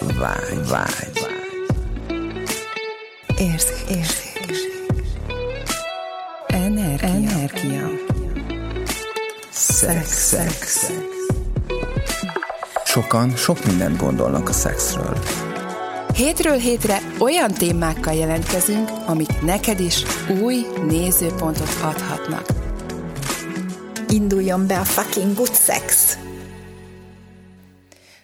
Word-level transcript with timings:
vágy, 0.00 0.68
vágy. 0.68 1.26
Érzék, 3.38 3.96
érzék. 3.96 4.66
Energia. 6.46 7.08
Energia. 7.08 7.88
Szex, 9.50 10.08
szex. 10.08 10.92
Sokan 12.84 13.36
sok 13.36 13.64
mindent 13.64 13.96
gondolnak 13.96 14.48
a 14.48 14.52
szexről. 14.52 15.18
Hétről 16.14 16.56
hétre 16.56 16.98
olyan 17.18 17.52
témákkal 17.52 18.14
jelentkezünk, 18.14 18.90
amik 19.06 19.40
neked 19.40 19.80
is 19.80 20.02
új 20.42 20.66
nézőpontot 20.86 21.78
adhatnak. 21.82 22.46
Induljon 24.08 24.66
be 24.66 24.78
a 24.78 24.84
fucking 24.84 25.34
good 25.34 25.54
sex! 25.54 26.18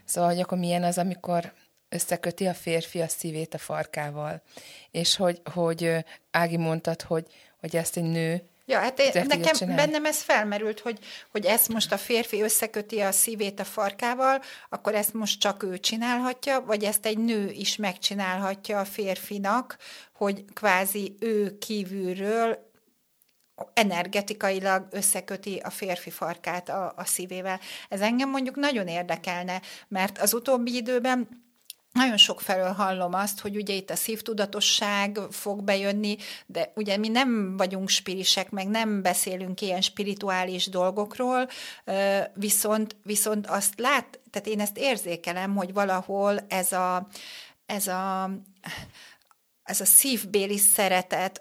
Szóval, 0.04 0.30
hogy 0.30 0.40
akkor 0.40 0.58
milyen 0.58 0.82
az, 0.82 0.98
amikor 0.98 1.52
összeköti 1.94 2.46
a 2.46 2.54
férfi 2.54 3.00
a 3.00 3.08
szívét 3.08 3.54
a 3.54 3.58
farkával. 3.58 4.42
És 4.90 5.16
hogy, 5.16 5.40
hogy 5.52 6.04
Ági 6.30 6.56
mondtad, 6.56 7.02
hogy, 7.02 7.26
hogy 7.60 7.76
ezt 7.76 7.96
egy 7.96 8.10
nő 8.10 8.42
Ja, 8.66 8.78
hát 8.78 8.98
én, 8.98 9.24
nekem 9.26 9.74
bennem 9.74 10.04
ez 10.04 10.22
felmerült, 10.22 10.80
hogy, 10.80 10.98
hogy 11.30 11.44
ezt 11.44 11.68
most 11.68 11.92
a 11.92 11.98
férfi 11.98 12.42
összeköti 12.42 13.00
a 13.00 13.12
szívét 13.12 13.60
a 13.60 13.64
farkával, 13.64 14.40
akkor 14.68 14.94
ezt 14.94 15.14
most 15.14 15.40
csak 15.40 15.62
ő 15.62 15.78
csinálhatja, 15.78 16.60
vagy 16.60 16.84
ezt 16.84 17.06
egy 17.06 17.18
nő 17.18 17.50
is 17.50 17.76
megcsinálhatja 17.76 18.78
a 18.78 18.84
férfinak, 18.84 19.76
hogy 20.12 20.44
kvázi 20.52 21.14
ő 21.20 21.58
kívülről 21.58 22.72
energetikailag 23.72 24.86
összeköti 24.90 25.60
a 25.64 25.70
férfi 25.70 26.10
farkát 26.10 26.68
a, 26.68 26.92
a 26.96 27.04
szívével. 27.04 27.60
Ez 27.88 28.00
engem 28.00 28.30
mondjuk 28.30 28.56
nagyon 28.56 28.88
érdekelne, 28.88 29.60
mert 29.88 30.18
az 30.18 30.34
utóbbi 30.34 30.76
időben 30.76 31.43
nagyon 31.94 32.16
sok 32.16 32.40
felől 32.40 32.72
hallom 32.72 33.14
azt, 33.14 33.40
hogy 33.40 33.56
ugye 33.56 33.74
itt 33.74 33.90
a 33.90 33.96
szívtudatosság 33.96 35.18
fog 35.30 35.62
bejönni, 35.62 36.16
de 36.46 36.72
ugye 36.74 36.96
mi 36.96 37.08
nem 37.08 37.56
vagyunk 37.56 37.88
spirisek, 37.88 38.50
meg 38.50 38.68
nem 38.68 39.02
beszélünk 39.02 39.60
ilyen 39.60 39.80
spirituális 39.80 40.66
dolgokról, 40.68 41.48
viszont, 42.34 42.96
viszont 43.02 43.46
azt 43.46 43.80
lát, 43.80 44.20
tehát 44.30 44.48
én 44.48 44.60
ezt 44.60 44.78
érzékelem, 44.78 45.56
hogy 45.56 45.72
valahol 45.72 46.38
ez 46.48 46.72
a, 46.72 47.08
ez 47.66 47.86
a, 47.86 48.30
ez 49.62 49.80
a 49.80 49.84
szívbéli 49.84 50.58
szeretet 50.58 51.40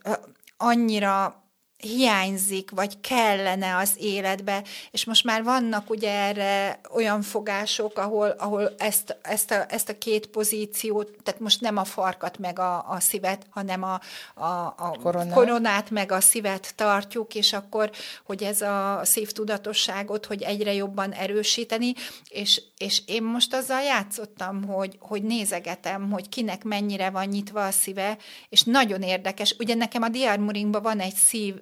annyira 0.58 1.43
hiányzik, 1.84 2.72
vagy 2.72 3.00
kellene 3.02 3.78
az 3.78 3.94
életbe, 3.98 4.64
és 4.92 5.06
most 5.06 5.24
már 5.24 5.44
vannak 5.44 5.90
ugye 5.90 6.12
erre 6.12 6.80
olyan 6.94 7.22
fogások, 7.22 7.98
ahol, 7.98 8.30
ahol 8.30 8.74
ezt, 8.78 9.18
ezt, 9.22 9.52
a, 9.52 9.66
ezt 9.70 9.90
a 9.90 9.98
két 9.98 10.28
pozíciót, 10.28 11.10
tehát 11.24 11.40
most 11.40 11.62
nem 11.62 11.78
a 11.78 11.84
farkat 11.84 12.38
meg 12.38 12.60
a, 12.60 12.86
a 12.90 13.00
szívet, 13.00 13.46
hanem 13.50 13.84
a, 13.84 14.00
a, 14.34 14.74
a 14.78 14.98
koronát. 15.04 15.34
koronát 15.34 15.90
meg 15.90 16.12
a 16.12 16.22
szívet 16.22 16.74
tartjuk, 16.76 17.36
és 17.36 17.54
akkor, 17.54 17.92
hogy 18.26 18.44
ez 18.44 18.62
a 18.62 19.00
szívtudatosságot, 19.04 20.26
hogy 20.26 20.42
egyre 20.42 20.74
jobban 20.74 21.12
erősíteni, 21.12 21.94
és, 22.30 22.62
és 22.78 23.02
én 23.06 23.24
most 23.24 23.54
azzal 23.54 23.82
játszottam, 23.82 24.64
hogy, 24.64 24.98
hogy 25.00 25.24
nézegetem, 25.24 26.12
hogy 26.12 26.30
kinek 26.30 26.64
mennyire 26.64 27.10
van 27.10 27.26
nyitva 27.26 27.66
a 27.66 27.72
szíve, 27.72 28.18
és 28.50 28.64
nagyon 28.64 29.02
érdekes. 29.02 29.56
Ugye 29.60 29.76
nekem 29.76 30.02
a 30.02 30.10
diármuringban 30.10 30.82
van 30.82 31.00
egy 31.00 31.16
szív 31.16 31.56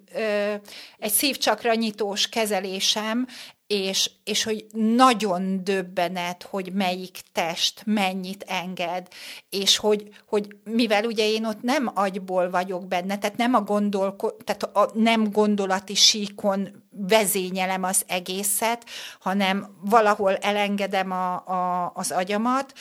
egy 1.00 1.12
szívcsakra 1.12 1.74
nyitós 1.74 2.30
kezelésem, 2.30 3.28
és, 3.72 4.12
és 4.24 4.44
hogy 4.44 4.66
nagyon 4.74 5.64
döbbenet, 5.64 6.44
hogy 6.44 6.74
melyik 6.74 7.20
test 7.32 7.82
mennyit 7.86 8.46
enged, 8.48 9.08
és 9.50 9.78
hogy, 9.78 10.10
hogy 10.28 10.56
mivel 10.64 11.06
ugye 11.06 11.28
én 11.28 11.46
ott 11.46 11.62
nem 11.62 11.92
agyból 11.94 12.50
vagyok 12.50 12.88
benne, 12.88 13.18
tehát 13.18 13.38
nem 13.38 13.54
a, 13.54 13.62
gondolko, 13.62 14.30
tehát 14.32 14.64
a 14.64 14.92
nem 14.94 15.32
gondolati 15.32 15.96
síkon 15.96 16.84
vezényelem 16.90 17.84
az 17.84 18.04
egészet, 18.08 18.86
hanem 19.20 19.78
valahol 19.82 20.36
elengedem 20.36 21.12
a, 21.12 21.34
a, 21.34 21.92
az 21.96 22.12
agyamat, 22.12 22.74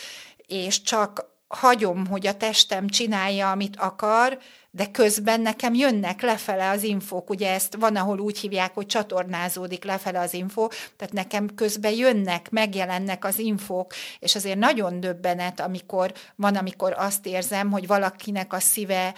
és 0.46 0.82
csak 0.82 1.30
hagyom, 1.48 2.06
hogy 2.06 2.26
a 2.26 2.36
testem 2.36 2.88
csinálja, 2.88 3.50
amit 3.50 3.76
akar, 3.76 4.38
de 4.70 4.90
közben 4.90 5.40
nekem 5.40 5.74
jönnek 5.74 6.20
lefele 6.22 6.70
az 6.70 6.82
infók, 6.82 7.30
ugye 7.30 7.52
ezt 7.52 7.76
van, 7.78 7.96
ahol 7.96 8.18
úgy 8.18 8.38
hívják, 8.38 8.74
hogy 8.74 8.86
csatornázódik 8.86 9.84
lefele 9.84 10.20
az 10.20 10.34
info, 10.34 10.68
tehát 10.96 11.12
nekem 11.12 11.54
közben 11.54 11.92
jönnek, 11.92 12.50
megjelennek 12.50 13.24
az 13.24 13.38
infók, 13.38 13.92
és 14.18 14.34
azért 14.34 14.58
nagyon 14.58 15.00
döbbenet, 15.00 15.60
amikor 15.60 16.12
van, 16.36 16.56
amikor 16.56 16.94
azt 16.96 17.26
érzem, 17.26 17.70
hogy 17.70 17.86
valakinek 17.86 18.52
a 18.52 18.60
szíve 18.60 19.14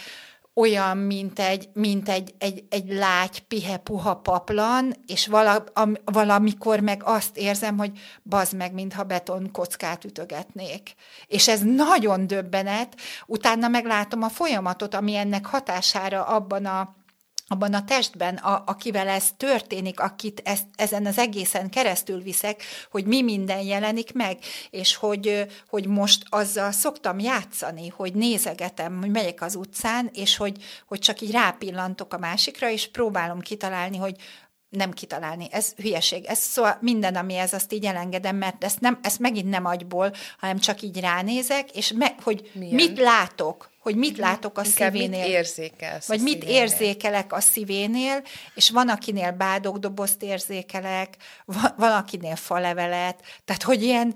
olyan, 0.54 0.96
mint 0.96 1.38
egy, 1.38 1.68
mint 1.72 2.08
egy, 2.08 2.34
egy, 2.38 2.64
egy 2.68 2.92
lágy, 2.92 3.40
pihe, 3.40 3.76
puha 3.76 4.16
paplan, 4.16 4.94
és 5.06 5.26
vala, 5.26 5.64
am, 5.72 5.94
valamikor 6.04 6.80
meg 6.80 7.02
azt 7.04 7.36
érzem, 7.36 7.78
hogy 7.78 7.98
bazd 8.22 8.56
meg, 8.56 8.72
mintha 8.72 9.02
beton 9.02 9.50
kockát 9.52 10.04
ütögetnék. 10.04 10.94
És 11.26 11.48
ez 11.48 11.60
nagyon 11.60 12.26
döbbenet, 12.26 12.96
utána 13.26 13.68
meglátom 13.68 14.22
a 14.22 14.28
folyamatot, 14.28 14.94
ami 14.94 15.16
ennek 15.16 15.46
hatására 15.46 16.24
abban 16.24 16.66
a 16.66 16.94
abban 17.52 17.74
a 17.74 17.84
testben, 17.84 18.36
a, 18.36 18.62
akivel 18.66 19.08
ez 19.08 19.32
történik, 19.36 20.00
akit 20.00 20.42
ezt, 20.44 20.64
ezen 20.76 21.06
az 21.06 21.18
egészen 21.18 21.70
keresztül 21.70 22.22
viszek, 22.22 22.62
hogy 22.90 23.04
mi 23.04 23.22
minden 23.22 23.60
jelenik 23.60 24.12
meg, 24.12 24.38
és 24.70 24.94
hogy, 24.94 25.46
hogy 25.68 25.86
most 25.86 26.22
azzal 26.28 26.72
szoktam 26.72 27.18
játszani, 27.18 27.88
hogy 27.88 28.14
nézegetem, 28.14 28.98
hogy 29.00 29.10
megyek 29.10 29.42
az 29.42 29.54
utcán, 29.54 30.10
és 30.14 30.36
hogy, 30.36 30.56
hogy 30.86 30.98
csak 30.98 31.20
így 31.20 31.30
rápillantok 31.30 32.14
a 32.14 32.18
másikra, 32.18 32.70
és 32.70 32.90
próbálom 32.90 33.40
kitalálni, 33.40 33.96
hogy 33.96 34.16
nem 34.72 34.90
kitalálni. 34.92 35.46
Ez 35.50 35.72
hülyeség. 35.76 36.24
Ez 36.24 36.38
szóval 36.38 36.78
minden, 36.80 37.14
ami 37.14 37.36
ez, 37.36 37.52
azt 37.52 37.72
így 37.72 37.84
elengedem, 37.84 38.36
mert 38.36 38.64
ezt, 38.64 38.80
nem, 38.80 38.98
ezt 39.02 39.18
megint 39.18 39.48
nem 39.50 39.64
agyból, 39.64 40.12
hanem 40.38 40.58
csak 40.58 40.82
így 40.82 41.00
ránézek, 41.00 41.70
és 41.70 41.92
me, 41.92 42.14
hogy 42.22 42.50
Milyen? 42.52 42.74
mit 42.74 42.98
látok, 42.98 43.70
hogy 43.80 43.96
mit 43.96 44.18
látok 44.18 44.58
a 44.58 44.62
Inkább 44.64 44.92
szívénél. 44.92 45.20
mit 45.20 45.28
érzékelsz 45.28 46.06
Vagy 46.06 46.20
mit 46.20 46.32
szívénél. 46.32 46.62
érzékelek 46.62 47.32
a 47.32 47.40
szívénél, 47.40 48.22
és 48.54 48.70
van, 48.70 48.88
akinél 48.88 49.32
bádogdobozt 49.32 50.22
érzékelek, 50.22 51.16
van, 51.44 51.74
van 51.76 51.92
akinél 51.92 52.36
falevelet, 52.36 53.20
tehát, 53.44 53.62
hogy 53.62 53.82
ilyen, 53.82 54.14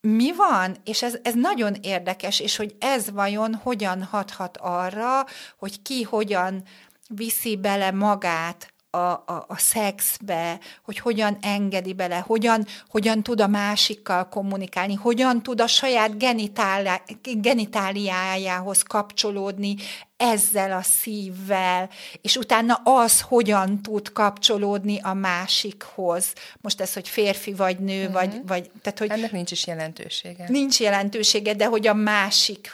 mi 0.00 0.32
van? 0.34 0.76
És 0.84 1.02
ez, 1.02 1.18
ez 1.22 1.34
nagyon 1.34 1.74
érdekes, 1.82 2.40
és 2.40 2.56
hogy 2.56 2.74
ez 2.78 3.10
vajon 3.10 3.54
hogyan 3.54 4.02
hathat 4.02 4.56
arra, 4.56 5.24
hogy 5.58 5.82
ki 5.82 6.02
hogyan 6.02 6.62
viszi 7.08 7.56
bele 7.56 7.90
magát 7.90 8.74
a, 8.96 9.22
a, 9.26 9.44
a 9.48 9.58
szexbe, 9.58 10.58
hogy 10.84 10.98
hogyan 10.98 11.38
engedi 11.40 11.92
bele, 11.92 12.18
hogyan, 12.18 12.66
hogyan 12.88 13.22
tud 13.22 13.40
a 13.40 13.46
másikkal 13.46 14.28
kommunikálni, 14.28 14.94
hogyan 14.94 15.42
tud 15.42 15.60
a 15.60 15.66
saját 15.66 16.18
genitáli, 16.18 16.88
genitáliájához 17.22 18.82
kapcsolódni 18.82 19.76
ezzel 20.16 20.72
a 20.72 20.82
szívvel, 20.82 21.90
és 22.20 22.36
utána 22.36 22.80
az 22.84 23.20
hogyan 23.20 23.82
tud 23.82 24.12
kapcsolódni 24.12 25.00
a 25.02 25.14
másikhoz. 25.14 26.32
Most 26.60 26.80
ez, 26.80 26.92
hogy 26.92 27.08
férfi 27.08 27.54
vagy 27.54 27.78
nő, 27.78 28.00
uh-huh. 28.00 28.14
vagy, 28.14 28.40
vagy... 28.46 28.70
Tehát, 28.82 28.98
hogy 28.98 29.10
Ennek 29.10 29.32
nincs 29.32 29.50
is 29.50 29.66
jelentősége. 29.66 30.44
Nincs 30.48 30.80
jelentősége, 30.80 31.54
de 31.54 31.66
hogy 31.66 31.86
a 31.86 31.94
másik 31.94 32.72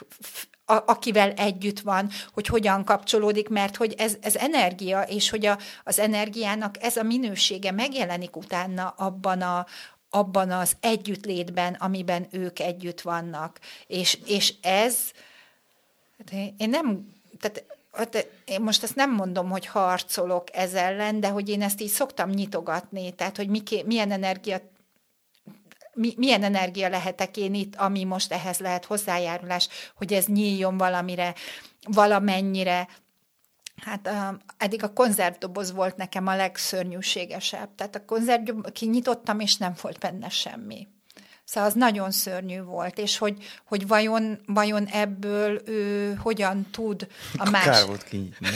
a, 0.72 0.82
akivel 0.86 1.30
együtt 1.30 1.80
van, 1.80 2.08
hogy 2.32 2.46
hogyan 2.46 2.84
kapcsolódik, 2.84 3.48
mert 3.48 3.76
hogy 3.76 3.94
ez, 3.98 4.16
ez 4.20 4.36
energia, 4.36 5.02
és 5.02 5.30
hogy 5.30 5.46
a, 5.46 5.58
az 5.84 5.98
energiának 5.98 6.82
ez 6.82 6.96
a 6.96 7.02
minősége 7.02 7.70
megjelenik 7.70 8.36
utána 8.36 8.88
abban 8.88 9.42
a, 9.42 9.66
abban 10.10 10.50
az 10.50 10.76
együttlétben, 10.80 11.74
amiben 11.74 12.26
ők 12.30 12.58
együtt 12.58 13.00
vannak. 13.00 13.58
És, 13.86 14.18
és 14.26 14.54
ez, 14.62 14.96
hát 16.18 16.32
én 16.56 16.70
nem, 16.70 17.08
tehát 17.40 17.64
Hát 17.92 18.28
én 18.44 18.60
most 18.60 18.82
ezt 18.82 18.94
nem 18.94 19.14
mondom, 19.14 19.50
hogy 19.50 19.66
harcolok 19.66 20.56
ez 20.56 20.74
ellen, 20.74 21.20
de 21.20 21.28
hogy 21.28 21.48
én 21.48 21.62
ezt 21.62 21.80
így 21.80 21.88
szoktam 21.88 22.30
nyitogatni, 22.30 23.10
tehát 23.10 23.36
hogy 23.36 23.48
miké, 23.48 23.82
milyen 23.86 24.10
energia 24.10 24.60
mi, 25.94 26.14
milyen 26.16 26.42
energia 26.42 26.88
lehetek 26.88 27.36
én 27.36 27.54
itt, 27.54 27.76
ami 27.76 28.04
most 28.04 28.32
ehhez 28.32 28.58
lehet 28.58 28.84
hozzájárulás, 28.84 29.68
hogy 29.94 30.12
ez 30.12 30.26
nyíljon 30.26 30.76
valamire, 30.76 31.34
valamennyire. 31.82 32.88
Hát 33.82 34.10
eddig 34.56 34.82
a 34.82 34.92
konzervdoboz 34.92 35.72
volt 35.72 35.96
nekem 35.96 36.26
a 36.26 36.36
legszörnyűségesebb. 36.36 37.74
Tehát 37.74 37.94
a 37.94 38.04
konzervdoboz 38.04 38.72
kinyitottam, 38.72 39.40
és 39.40 39.56
nem 39.56 39.74
volt 39.80 39.98
benne 39.98 40.28
semmi. 40.28 40.88
Szóval 41.52 41.68
az 41.68 41.74
nagyon 41.74 42.10
szörnyű 42.10 42.62
volt, 42.62 42.98
és 42.98 43.18
hogy, 43.18 43.36
hogy 43.64 43.86
vajon, 43.86 44.38
vajon 44.46 44.86
ebből 44.86 45.62
ő 45.64 46.14
hogyan 46.22 46.66
tud 46.70 47.06
a 47.36 47.50
más... 47.50 47.64
Kár 47.64 47.86
volt 47.86 48.04
kinyitni. 48.04 48.48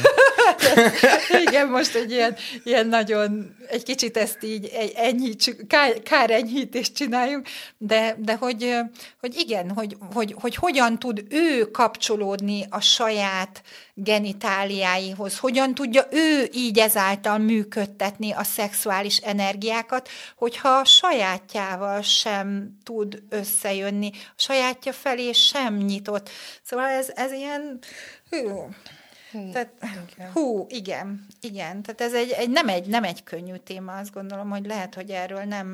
Igen, 1.47 1.69
most 1.69 1.95
egy 1.95 2.11
ilyen, 2.11 2.37
ilyen 2.65 2.87
nagyon, 2.87 3.57
egy 3.69 3.83
kicsit 3.83 4.17
ezt 4.17 4.43
így 4.43 4.93
enyhítsük, 4.95 5.67
kár, 5.67 6.03
kár 6.03 6.31
enyhítést 6.31 6.95
csináljunk, 6.95 7.49
de, 7.79 8.17
de 8.19 8.35
hogy, 8.35 8.77
hogy 9.21 9.37
igen, 9.37 9.71
hogy, 9.71 9.97
hogy, 10.13 10.35
hogy 10.41 10.55
hogyan 10.55 10.99
tud 10.99 11.25
ő 11.29 11.71
kapcsolódni 11.71 12.67
a 12.71 12.81
saját 12.81 13.63
genitáliáihoz, 13.95 15.39
hogyan 15.39 15.75
tudja 15.75 16.07
ő 16.11 16.49
így 16.53 16.79
ezáltal 16.79 17.39
működtetni 17.39 18.33
a 18.33 18.43
szexuális 18.43 19.17
energiákat, 19.17 20.09
hogyha 20.37 20.69
a 20.69 20.85
sajátjával 20.85 22.03
sem 22.03 22.79
tud 22.87 23.23
összejönni, 23.29 24.11
a 24.13 24.35
sajátja 24.37 24.93
felé 24.93 25.33
sem 25.33 25.77
nyitott. 25.77 26.31
Szóval 26.63 26.89
ez, 26.89 27.11
ez 27.15 27.33
ilyen... 27.33 27.79
Hú, 28.31 28.69
Hú, 29.33 29.51
Tehát, 29.51 29.69
igen. 30.13 30.31
hú, 30.33 30.67
igen, 30.69 31.27
igen. 31.41 31.83
Tehát 31.83 32.01
ez 32.01 32.15
egy, 32.15 32.31
egy, 32.31 32.51
nem, 32.51 32.69
egy, 32.69 32.87
nem 32.87 33.05
egy 33.05 33.25
könnyű 33.25 33.55
téma, 33.55 33.97
azt 33.97 34.13
gondolom, 34.13 34.51
hogy 34.51 34.67
lehet, 34.67 34.95
hogy 34.95 35.11
erről 35.11 35.43
nem, 35.43 35.67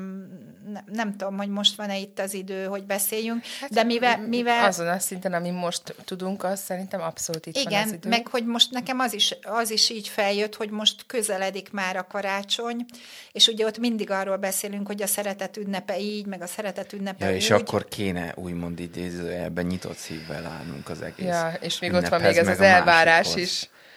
nem, 0.71 0.83
nem 0.91 1.17
tudom, 1.17 1.37
hogy 1.37 1.49
most 1.49 1.75
van-e 1.75 1.97
itt 1.97 2.19
az 2.19 2.33
idő, 2.33 2.65
hogy 2.65 2.83
beszéljünk, 2.83 3.43
hát, 3.59 3.69
de 3.69 3.83
mivel, 3.83 4.27
mivel... 4.27 4.65
Azon 4.65 4.87
a 4.87 4.99
szinten, 4.99 5.33
ami 5.33 5.49
most 5.49 5.95
tudunk, 6.05 6.43
az 6.43 6.59
szerintem 6.59 7.01
abszolút 7.01 7.45
itt 7.45 7.57
igen, 7.57 7.71
van 7.71 7.81
az 7.81 7.91
idő. 7.91 8.09
meg 8.09 8.27
hogy 8.27 8.45
most 8.45 8.71
nekem 8.71 8.99
az 8.99 9.13
is, 9.13 9.35
az 9.41 9.71
is 9.71 9.89
így 9.89 10.07
feljött, 10.07 10.55
hogy 10.55 10.69
most 10.69 11.05
közeledik 11.05 11.71
már 11.71 11.95
a 11.95 12.07
karácsony, 12.07 12.85
és 13.31 13.47
ugye 13.47 13.65
ott 13.65 13.77
mindig 13.77 14.11
arról 14.11 14.37
beszélünk, 14.37 14.87
hogy 14.87 15.01
a 15.01 15.07
szeretet 15.07 15.57
ünnepe 15.57 15.99
így, 15.99 16.25
meg 16.25 16.41
a 16.41 16.47
szeretet 16.47 16.93
ünnepe 16.93 17.25
ja, 17.25 17.31
úgy. 17.31 17.37
és 17.37 17.49
akkor 17.49 17.87
kéne 17.87 18.33
úgymond 18.35 18.79
idézőjelben 18.79 19.65
nyitott 19.65 19.97
szívvel 19.97 20.45
állnunk 20.45 20.89
az 20.89 21.01
egész 21.01 21.25
Ja, 21.25 21.57
és 21.61 21.79
még 21.79 21.93
ott 21.93 22.07
van 22.07 22.21
még 22.21 22.37
ez 22.37 22.47
az 22.47 22.59
elvárás 22.59 23.35
is 23.35 23.42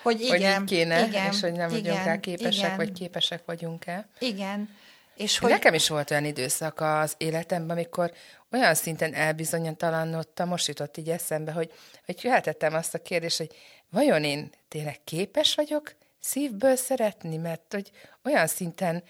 hogy 0.03 0.21
igen, 0.21 0.53
hogy 0.53 0.63
így 0.63 0.69
kéne, 0.69 1.07
igen, 1.07 1.33
és 1.33 1.41
hogy 1.41 1.53
nem 1.53 1.71
igen, 1.71 1.83
vagyunk 1.83 2.05
rá 2.05 2.21
képesek, 2.21 2.65
igen. 2.65 2.77
vagy 2.77 2.93
képesek 2.93 3.43
vagyunk-e. 3.45 4.09
Igen. 4.19 4.77
És 5.17 5.39
hogy... 5.39 5.51
Nekem 5.51 5.75
is 5.75 5.89
volt 5.89 6.11
olyan 6.11 6.25
időszak 6.25 6.81
az 6.81 7.15
életemben, 7.17 7.77
amikor 7.77 8.13
olyan 8.53 8.75
szinten 8.75 9.15
elbizonyítalanodtam, 9.15 10.49
most 10.49 10.67
jutott 10.67 10.97
így 10.97 11.09
eszembe, 11.09 11.53
hogy, 11.53 11.73
hogy 12.05 12.21
feltettem 12.21 12.75
azt 12.75 12.95
a 12.95 13.03
kérdést, 13.03 13.37
hogy 13.37 13.51
vajon 13.91 14.25
én 14.25 14.51
tényleg 14.69 15.01
képes 15.05 15.55
vagyok 15.55 15.95
szívből 16.21 16.77
szeretni, 16.77 17.37
mert 17.37 17.73
hogy 17.73 17.91
olyan 18.25 18.47
szinten 18.47 19.03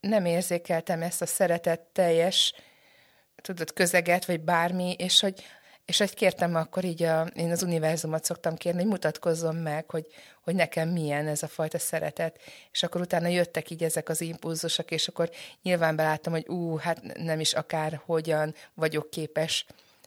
nem 0.00 0.24
érzékeltem 0.24 1.02
ezt 1.02 1.22
a 1.22 1.26
szeretet 1.26 1.80
teljes, 1.80 2.54
tudod, 3.36 3.72
közeget, 3.72 4.24
vagy 4.24 4.40
bármi, 4.40 4.94
és 4.98 5.20
hogy 5.20 5.44
és 5.88 5.98
hogy 5.98 6.14
kértem 6.14 6.54
akkor 6.54 6.84
így, 6.84 7.02
a, 7.02 7.26
én 7.34 7.50
az 7.50 7.62
univerzumot 7.62 8.24
szoktam 8.24 8.56
kérni, 8.56 8.80
hogy 8.80 8.90
mutatkozzon 8.90 9.54
meg, 9.54 9.90
hogy, 9.90 10.06
hogy 10.44 10.54
nekem 10.54 10.88
milyen 10.88 11.26
ez 11.26 11.42
a 11.42 11.48
fajta 11.48 11.78
szeretet. 11.78 12.40
És 12.72 12.82
akkor 12.82 13.00
utána 13.00 13.28
jöttek 13.28 13.70
így 13.70 13.82
ezek 13.82 14.08
az 14.08 14.20
impulzusok, 14.20 14.90
és 14.90 15.08
akkor 15.08 15.30
nyilván 15.62 15.96
beláttam, 15.96 16.32
hogy 16.32 16.48
ú, 16.48 16.76
hát 16.76 17.18
nem 17.18 17.40
is 17.40 17.52
akár 17.52 18.00
hogyan 18.04 18.54
vagyok 18.74 19.10
képes 19.10 19.66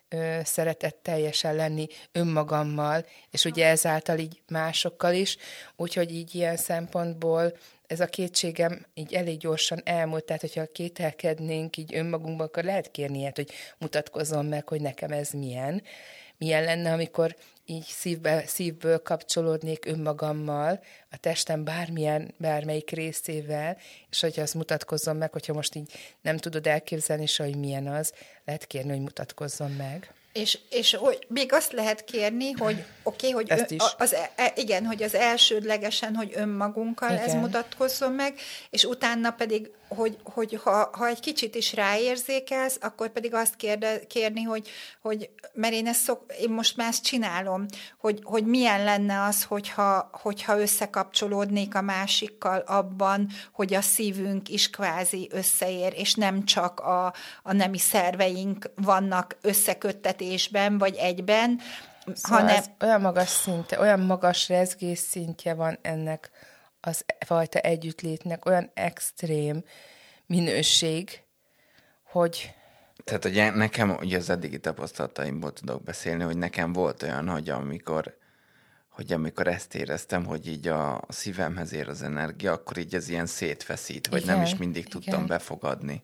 ö, 0.09 0.39
szeretet 0.43 0.95
teljesen 0.95 1.55
lenni 1.55 1.87
önmagammal, 2.11 3.05
és 3.31 3.45
ugye 3.45 3.67
ezáltal 3.67 4.17
így 4.17 4.41
másokkal 4.47 5.13
is, 5.13 5.37
úgyhogy 5.75 6.11
így 6.11 6.35
ilyen 6.35 6.57
szempontból 6.57 7.53
ez 7.91 7.99
a 7.99 8.05
kétségem 8.05 8.85
így 8.93 9.13
elég 9.13 9.37
gyorsan 9.37 9.81
elmúlt, 9.83 10.23
tehát 10.23 10.41
hogyha 10.41 10.71
kételkednénk 10.71 11.77
így 11.77 11.95
önmagunkban, 11.95 12.47
akkor 12.47 12.63
lehet 12.63 12.91
kérni 12.91 13.17
ilyet, 13.19 13.35
hogy 13.35 13.51
mutatkozzon 13.77 14.45
meg, 14.45 14.67
hogy 14.67 14.81
nekem 14.81 15.11
ez 15.11 15.29
milyen. 15.29 15.83
Milyen 16.37 16.63
lenne, 16.63 16.91
amikor 16.91 17.35
így 17.65 17.83
szívbe, 17.83 18.43
szívből 18.45 19.01
kapcsolódnék 19.01 19.85
önmagammal, 19.85 20.83
a 21.09 21.17
testem 21.17 21.63
bármilyen, 21.63 22.33
bármelyik 22.37 22.89
részével, 22.89 23.77
és 24.09 24.21
hogyha 24.21 24.41
az 24.41 24.53
mutatkozzon 24.53 25.15
meg, 25.15 25.31
hogyha 25.31 25.53
most 25.53 25.75
így 25.75 25.91
nem 26.21 26.37
tudod 26.37 26.67
elképzelni 26.67 27.25
se, 27.25 27.43
hogy 27.43 27.55
milyen 27.55 27.87
az, 27.87 28.13
lehet 28.45 28.65
kérni, 28.65 28.89
hogy 28.89 29.01
mutatkozzon 29.01 29.71
meg. 29.71 30.13
És, 30.33 30.57
és 30.69 30.93
hogy 30.93 31.25
még 31.27 31.53
azt 31.53 31.71
lehet 31.71 32.03
kérni, 32.03 32.51
hogy 32.51 32.83
oké, 33.03 33.27
okay, 33.27 33.31
hogy 33.31 33.49
Ezt 33.49 33.71
ön, 33.71 33.77
is. 33.77 33.83
az, 33.97 34.15
e, 34.35 34.53
igen, 34.55 34.85
hogy 34.85 35.03
az 35.03 35.15
elsődlegesen, 35.15 36.15
hogy 36.15 36.31
önmagunkkal 36.35 37.11
igen. 37.11 37.23
ez 37.23 37.33
mutatkozzon 37.33 38.11
meg, 38.11 38.33
és 38.69 38.83
utána 38.83 39.31
pedig 39.31 39.71
hogy, 39.95 40.17
hogy 40.23 40.59
ha, 40.63 40.89
ha 40.93 41.07
egy 41.07 41.19
kicsit 41.19 41.55
is 41.55 41.73
ráérzékelsz, 41.73 42.77
akkor 42.81 43.09
pedig 43.09 43.33
azt 43.33 43.55
kérde, 43.55 43.99
kérni, 44.07 44.41
hogy, 44.41 44.69
hogy 45.01 45.29
mert 45.53 45.73
én, 45.73 45.87
ezt 45.87 45.99
szok, 45.99 46.25
én 46.41 46.49
most 46.49 46.77
már 46.77 46.87
ezt 46.87 47.03
csinálom, 47.03 47.65
hogy, 47.99 48.19
hogy 48.23 48.45
milyen 48.45 48.83
lenne 48.83 49.23
az, 49.23 49.43
hogyha, 49.43 50.09
hogyha 50.11 50.59
összekapcsolódnék 50.59 51.75
a 51.75 51.81
másikkal 51.81 52.59
abban, 52.59 53.27
hogy 53.53 53.73
a 53.73 53.81
szívünk 53.81 54.49
is 54.49 54.69
kvázi 54.69 55.29
összeér, 55.31 55.93
és 55.95 56.13
nem 56.13 56.45
csak 56.45 56.79
a, 56.79 57.13
a 57.43 57.53
nemi 57.53 57.77
szerveink 57.77 58.71
vannak 58.75 59.37
összeköttetésben, 59.41 60.77
vagy 60.77 60.95
egyben, 60.95 61.59
Szóval 62.13 62.39
hanem... 62.39 62.63
olyan 62.81 63.01
magas 63.01 63.29
szinte, 63.29 63.79
olyan 63.79 63.99
magas 63.99 64.47
rezgés 64.47 64.99
szintje 64.99 65.53
van 65.53 65.79
ennek 65.81 66.31
az 66.81 67.05
fajta 67.19 67.59
együttlétnek 67.59 68.45
olyan 68.45 68.71
extrém 68.73 69.63
minőség, 70.25 71.21
hogy... 72.03 72.53
Tehát 73.03 73.25
ugye 73.25 73.49
nekem, 73.49 73.89
ugye 73.89 74.17
az 74.17 74.29
eddigi 74.29 74.59
tapasztalataimból 74.59 75.53
tudok 75.53 75.83
beszélni, 75.83 76.23
hogy 76.23 76.37
nekem 76.37 76.73
volt 76.73 77.03
olyan, 77.03 77.29
hogy 77.29 77.49
amikor, 77.49 78.17
hogy 78.89 79.13
amikor 79.13 79.47
ezt 79.47 79.75
éreztem, 79.75 80.25
hogy 80.25 80.47
így 80.47 80.67
a 80.67 81.01
szívemhez 81.09 81.73
ér 81.73 81.89
az 81.89 82.01
energia, 82.01 82.51
akkor 82.51 82.77
így 82.77 82.95
ez 82.95 83.09
ilyen 83.09 83.25
szétfeszít, 83.25 84.07
vagy 84.07 84.21
igen, 84.21 84.35
nem 84.35 84.45
is 84.45 84.55
mindig 84.55 84.87
tudtam 84.87 85.13
igen. 85.13 85.27
befogadni. 85.27 86.03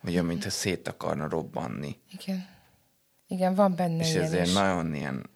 Vagy 0.00 0.22
mintha 0.22 0.50
szét 0.50 0.88
akarna 0.88 1.28
robbanni. 1.28 2.00
Igen. 2.12 2.48
Igen, 3.26 3.54
van 3.54 3.74
benne 3.74 4.02
És 4.02 4.12
ilyen 4.12 4.24
ez 4.24 4.32
is. 4.32 4.52
nagyon 4.52 4.94
ilyen, 4.94 5.30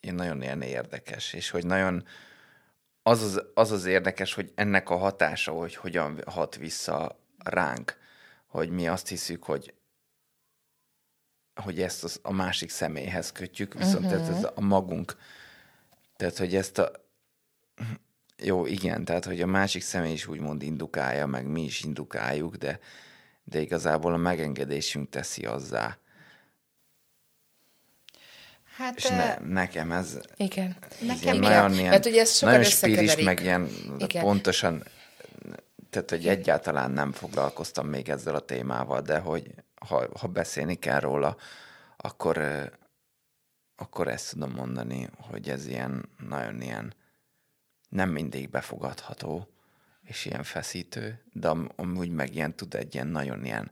ilyen, 0.00 0.14
nagyon 0.14 0.42
ilyen 0.42 0.62
érdekes, 0.62 1.32
és 1.32 1.50
hogy 1.50 1.66
nagyon, 1.66 2.04
az 3.02 3.22
az, 3.22 3.42
az 3.54 3.70
az 3.70 3.84
érdekes, 3.84 4.34
hogy 4.34 4.52
ennek 4.54 4.90
a 4.90 4.96
hatása, 4.96 5.52
hogy 5.52 5.74
hogyan 5.74 6.22
hat 6.26 6.56
vissza 6.56 7.18
ránk, 7.38 7.96
hogy 8.46 8.70
mi 8.70 8.88
azt 8.88 9.08
hiszük, 9.08 9.44
hogy 9.44 9.74
hogy 11.54 11.82
ezt 11.82 12.04
az, 12.04 12.20
a 12.22 12.32
másik 12.32 12.70
személyhez 12.70 13.32
kötjük, 13.32 13.74
viszont 13.74 14.04
uh-huh. 14.04 14.28
ez 14.28 14.48
a 14.54 14.60
magunk, 14.60 15.16
tehát 16.16 16.38
hogy 16.38 16.54
ezt 16.54 16.78
a 16.78 16.92
jó, 18.36 18.66
igen, 18.66 19.04
tehát 19.04 19.24
hogy 19.24 19.40
a 19.40 19.46
másik 19.46 19.82
személy 19.82 20.12
is 20.12 20.26
úgymond 20.26 20.62
indukálja, 20.62 21.26
meg 21.26 21.46
mi 21.46 21.64
is 21.64 21.82
indukáljuk, 21.82 22.56
de, 22.56 22.80
de 23.44 23.60
igazából 23.60 24.12
a 24.12 24.16
megengedésünk 24.16 25.08
teszi 25.08 25.46
azzá. 25.46 25.98
Hát, 28.80 28.96
és 28.96 29.08
ne, 29.08 29.36
nekem 29.38 29.92
ez, 29.92 30.18
igen. 30.36 30.76
nekem 31.00 31.42
ilyen 31.42 31.52
nagyon 31.52 31.72
ilyen, 31.72 31.90
Mert 31.90 32.06
ugye 32.06 32.20
ez 32.20 32.38
nagyon 32.40 32.62
spiris, 32.62 33.16
meg 33.16 33.40
ilyen 33.40 33.68
igen. 33.98 34.22
pontosan, 34.22 34.84
tehát 35.90 36.10
hogy 36.10 36.26
egyáltalán 36.26 36.90
nem 36.90 37.12
foglalkoztam 37.12 37.86
még 37.86 38.08
ezzel 38.08 38.34
a 38.34 38.40
témával, 38.40 39.00
de 39.00 39.18
hogy 39.18 39.54
ha, 39.86 40.06
ha 40.18 40.26
beszélni 40.26 40.74
kell 40.74 41.00
róla, 41.00 41.36
akkor, 41.96 42.38
akkor 43.76 44.08
ezt 44.08 44.30
tudom 44.30 44.50
mondani, 44.50 45.08
hogy 45.16 45.48
ez 45.48 45.66
ilyen 45.66 46.08
nagyon 46.28 46.60
ilyen 46.60 46.94
nem 47.88 48.10
mindig 48.10 48.50
befogadható, 48.50 49.48
és 50.02 50.24
ilyen 50.24 50.42
feszítő, 50.42 51.22
de 51.32 51.48
amúgy 51.76 52.10
meg 52.10 52.34
ilyen 52.34 52.54
tud 52.56 52.74
egy 52.74 52.94
ilyen 52.94 53.06
nagyon 53.06 53.44
ilyen, 53.44 53.70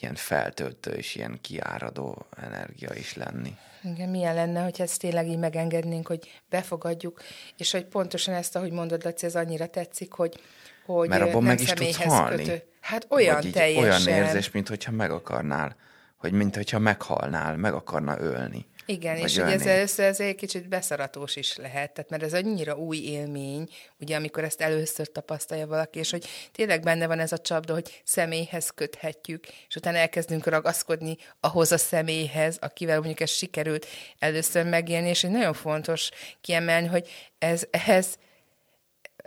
ilyen 0.00 0.14
feltöltő 0.14 0.90
és 0.90 1.14
ilyen 1.14 1.38
kiáradó 1.40 2.26
energia 2.36 2.94
is 2.94 3.14
lenni. 3.14 3.56
Igen, 3.82 4.08
milyen 4.08 4.34
lenne, 4.34 4.62
hogy 4.62 4.80
ezt 4.80 4.98
tényleg 4.98 5.28
így 5.28 5.38
megengednénk, 5.38 6.06
hogy 6.06 6.42
befogadjuk, 6.48 7.22
és 7.56 7.70
hogy 7.70 7.84
pontosan 7.84 8.34
ezt, 8.34 8.56
ahogy 8.56 8.72
mondod, 8.72 9.04
Laci, 9.04 9.26
ez 9.26 9.34
annyira 9.34 9.66
tetszik, 9.66 10.12
hogy, 10.12 10.40
hogy 10.86 11.08
Mert 11.08 11.22
abban 11.22 11.42
meg 11.42 11.60
is 11.60 11.72
tudsz 11.72 11.96
halni. 11.96 12.44
Kötő. 12.44 12.62
Hát 12.80 13.06
olyan 13.10 13.34
Vagy 13.34 13.52
teljesen. 13.52 14.12
Olyan 14.12 14.24
érzés, 14.24 14.50
mint 14.50 14.68
hogyha 14.68 14.92
meg 14.92 15.10
akarnál, 15.10 15.76
hogy 16.16 16.32
mint 16.32 16.56
hogyha 16.56 16.78
meghalnál, 16.78 17.56
meg 17.56 17.72
akarna 17.72 18.20
ölni. 18.20 18.66
Igen, 18.86 19.16
és 19.16 19.36
ugye 19.36 19.44
ez, 19.44 19.66
ez, 19.66 19.98
ez 19.98 20.20
egy 20.20 20.34
kicsit 20.34 20.68
beszaratós 20.68 21.36
is 21.36 21.56
lehet, 21.56 21.92
tehát 21.92 22.10
mert 22.10 22.22
ez 22.22 22.34
annyira 22.34 22.76
új 22.76 22.96
élmény, 22.96 23.68
ugye 24.00 24.16
amikor 24.16 24.44
ezt 24.44 24.60
először 24.60 25.12
tapasztalja 25.12 25.66
valaki, 25.66 25.98
és 25.98 26.10
hogy 26.10 26.26
tényleg 26.52 26.82
benne 26.82 27.06
van 27.06 27.18
ez 27.18 27.32
a 27.32 27.38
csapda, 27.38 27.72
hogy 27.72 28.02
személyhez 28.04 28.70
köthetjük, 28.70 29.46
és 29.68 29.76
utána 29.76 29.96
elkezdünk 29.96 30.46
ragaszkodni 30.46 31.16
ahhoz 31.40 31.72
a 31.72 31.78
személyhez, 31.78 32.56
akivel 32.60 32.96
mondjuk 32.96 33.20
ez 33.20 33.30
sikerült 33.30 33.86
először 34.18 34.64
megélni, 34.64 35.08
és 35.08 35.24
egy 35.24 35.30
nagyon 35.30 35.54
fontos 35.54 36.10
kiemelni, 36.40 36.86
hogy 36.86 37.08
ez, 37.38 37.62
ehhez 37.70 38.18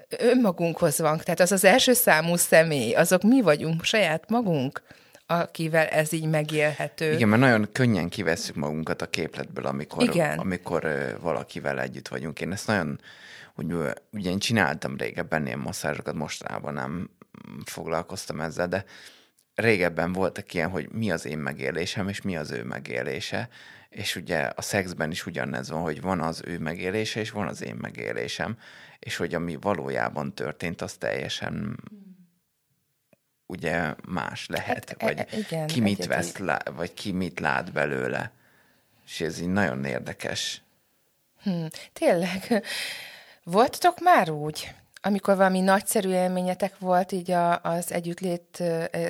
önmagunkhoz 0.09 0.99
van, 0.99 1.17
tehát 1.17 1.39
az 1.39 1.51
az 1.51 1.63
első 1.63 1.93
számú 1.93 2.35
személy, 2.35 2.93
azok 2.93 3.21
mi 3.21 3.41
vagyunk, 3.41 3.83
saját 3.83 4.29
magunk, 4.29 4.81
akivel 5.27 5.85
ez 5.85 6.11
így 6.11 6.25
megélhető. 6.25 7.13
Igen, 7.13 7.29
mert 7.29 7.41
nagyon 7.41 7.71
könnyen 7.71 8.09
kivesszük 8.09 8.55
magunkat 8.55 9.01
a 9.01 9.09
képletből, 9.09 9.65
amikor, 9.65 10.03
Igen. 10.03 10.39
amikor 10.39 10.87
valakivel 11.21 11.81
együtt 11.81 12.07
vagyunk. 12.07 12.41
Én 12.41 12.51
ezt 12.51 12.67
nagyon, 12.67 12.99
úgy, 13.55 13.73
ugye 14.11 14.29
én 14.29 14.39
csináltam 14.39 14.97
régebben 14.97 15.45
ilyen 15.45 15.59
masszázsokat, 15.59 16.13
mostanában 16.13 16.73
nem 16.73 17.09
foglalkoztam 17.65 18.41
ezzel, 18.41 18.67
de 18.67 18.85
régebben 19.55 20.13
voltak 20.13 20.53
ilyen, 20.53 20.69
hogy 20.69 20.89
mi 20.91 21.11
az 21.11 21.25
én 21.25 21.37
megélésem, 21.37 22.07
és 22.07 22.21
mi 22.21 22.37
az 22.37 22.51
ő 22.51 22.63
megélése, 22.63 23.49
és 23.89 24.15
ugye 24.15 24.51
a 24.55 24.61
szexben 24.61 25.11
is 25.11 25.25
ugyanez 25.25 25.69
van, 25.69 25.81
hogy 25.81 26.01
van 26.01 26.21
az 26.21 26.41
ő 26.45 26.59
megélése, 26.59 27.19
és 27.19 27.31
van 27.31 27.47
az 27.47 27.63
én 27.63 27.75
megélésem, 27.75 28.57
és 28.99 29.15
hogy 29.15 29.33
ami 29.33 29.57
valójában 29.61 30.33
történt, 30.33 30.81
az 30.81 30.93
teljesen 30.93 31.79
ugye 33.47 33.93
más 34.05 34.47
lehet, 34.47 34.89
hát, 34.89 35.01
vagy 35.01 35.19
e, 35.19 35.37
igen, 35.37 35.67
ki 35.67 35.79
mit 35.79 36.05
vesz, 36.05 36.37
lá, 36.37 36.59
vagy 36.75 36.93
ki 36.93 37.11
mit 37.11 37.39
lát 37.39 37.71
belőle. 37.71 38.31
És 39.05 39.21
ez 39.21 39.39
így 39.39 39.49
nagyon 39.49 39.85
érdekes. 39.85 40.61
Hmm, 41.41 41.67
tényleg. 41.93 42.63
Voltatok 43.43 43.99
már 43.99 44.29
úgy, 44.29 44.75
amikor 45.07 45.35
valami 45.35 45.59
nagyszerű 45.59 46.09
élményetek 46.09 46.77
volt 46.79 47.11
így 47.11 47.31
a, 47.31 47.61
az 47.61 47.91
együttlét, 47.91 48.63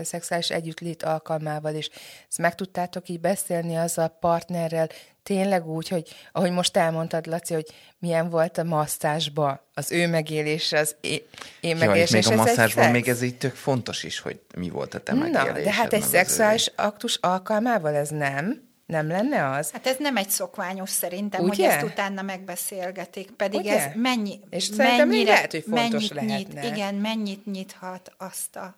szexuális 0.04 0.50
együttlét 0.50 1.04
alkalmával, 1.04 1.74
és 1.74 1.90
ezt 2.28 2.38
meg 2.38 2.56
tudtátok 2.56 3.10
így 3.10 3.20
beszélni 3.20 3.76
az 3.76 3.98
a 3.98 4.18
partnerrel, 4.20 4.90
tényleg 5.24 5.68
úgy, 5.68 5.88
hogy 5.88 6.16
ahogy 6.32 6.52
most 6.52 6.78
elmondtad, 6.78 7.26
Laci, 7.26 7.54
hogy 7.54 7.66
milyen 8.00 8.30
volt 8.30 8.58
a 8.58 8.64
masszásba 8.64 9.70
az 9.74 9.92
ő 9.92 10.08
megélése, 10.08 10.80
az 10.80 10.96
én, 11.02 11.20
én 11.62 11.78
ja, 11.78 11.86
megélésem. 11.86 12.20
még 12.20 12.40
a 12.40 12.44
masszásban 12.44 12.92
még 12.92 13.08
ez 13.08 13.22
így 13.22 13.38
tök 13.38 13.56
fontos 13.56 14.04
is, 14.04 14.20
hogy 14.20 14.40
mi 14.56 14.70
volt 14.70 14.94
a 14.94 15.00
te. 15.00 15.14
Na, 15.14 15.30
de 15.52 15.72
hát 15.72 15.94
egy 15.94 16.04
szexuális 16.04 16.72
aktus 16.76 17.16
alkalmával 17.16 17.96
ez 17.96 18.10
nem. 18.10 18.67
Nem 18.88 19.08
lenne 19.08 19.50
az? 19.50 19.72
Hát 19.72 19.88
ez 19.88 19.96
nem 20.00 20.18
egy 20.18 20.30
szokványos 20.30 20.90
szerintem, 20.90 21.44
Ugye? 21.44 21.66
hogy 21.66 21.76
ezt 21.76 21.86
utána 21.86 22.22
megbeszélgetik, 22.22 23.32
pedig 23.32 23.60
Ugye? 23.60 23.86
ez 23.86 23.92
mennyi, 23.96 24.40
És 24.50 24.70
mennyire, 24.70 25.32
lehet, 25.32 25.52
hogy 25.52 25.66
fontos 25.70 26.14
mennyit 26.14 26.54
nyit, 26.54 26.64
igen, 26.64 26.96
mennyit 26.96 27.46
nyithat 27.46 28.12
azt 28.18 28.56
a, 28.56 28.76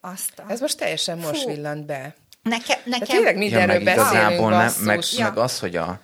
azt 0.00 0.38
a... 0.38 0.44
Ez 0.48 0.60
most 0.60 0.78
teljesen 0.78 1.18
most 1.18 1.42
Fú. 1.42 1.48
villant 1.48 1.86
be. 1.86 2.14
Neke, 2.42 2.80
nekem... 2.84 3.06
De 3.06 3.06
tényleg 3.06 3.36
mindenről 3.36 3.78
ja, 3.78 3.84
beszélünk, 3.84 4.48
nem, 4.48 4.72
meg, 4.80 5.00
ja. 5.16 5.24
meg 5.24 5.38
az, 5.38 5.58
hogy 5.58 5.76
a, 5.76 6.00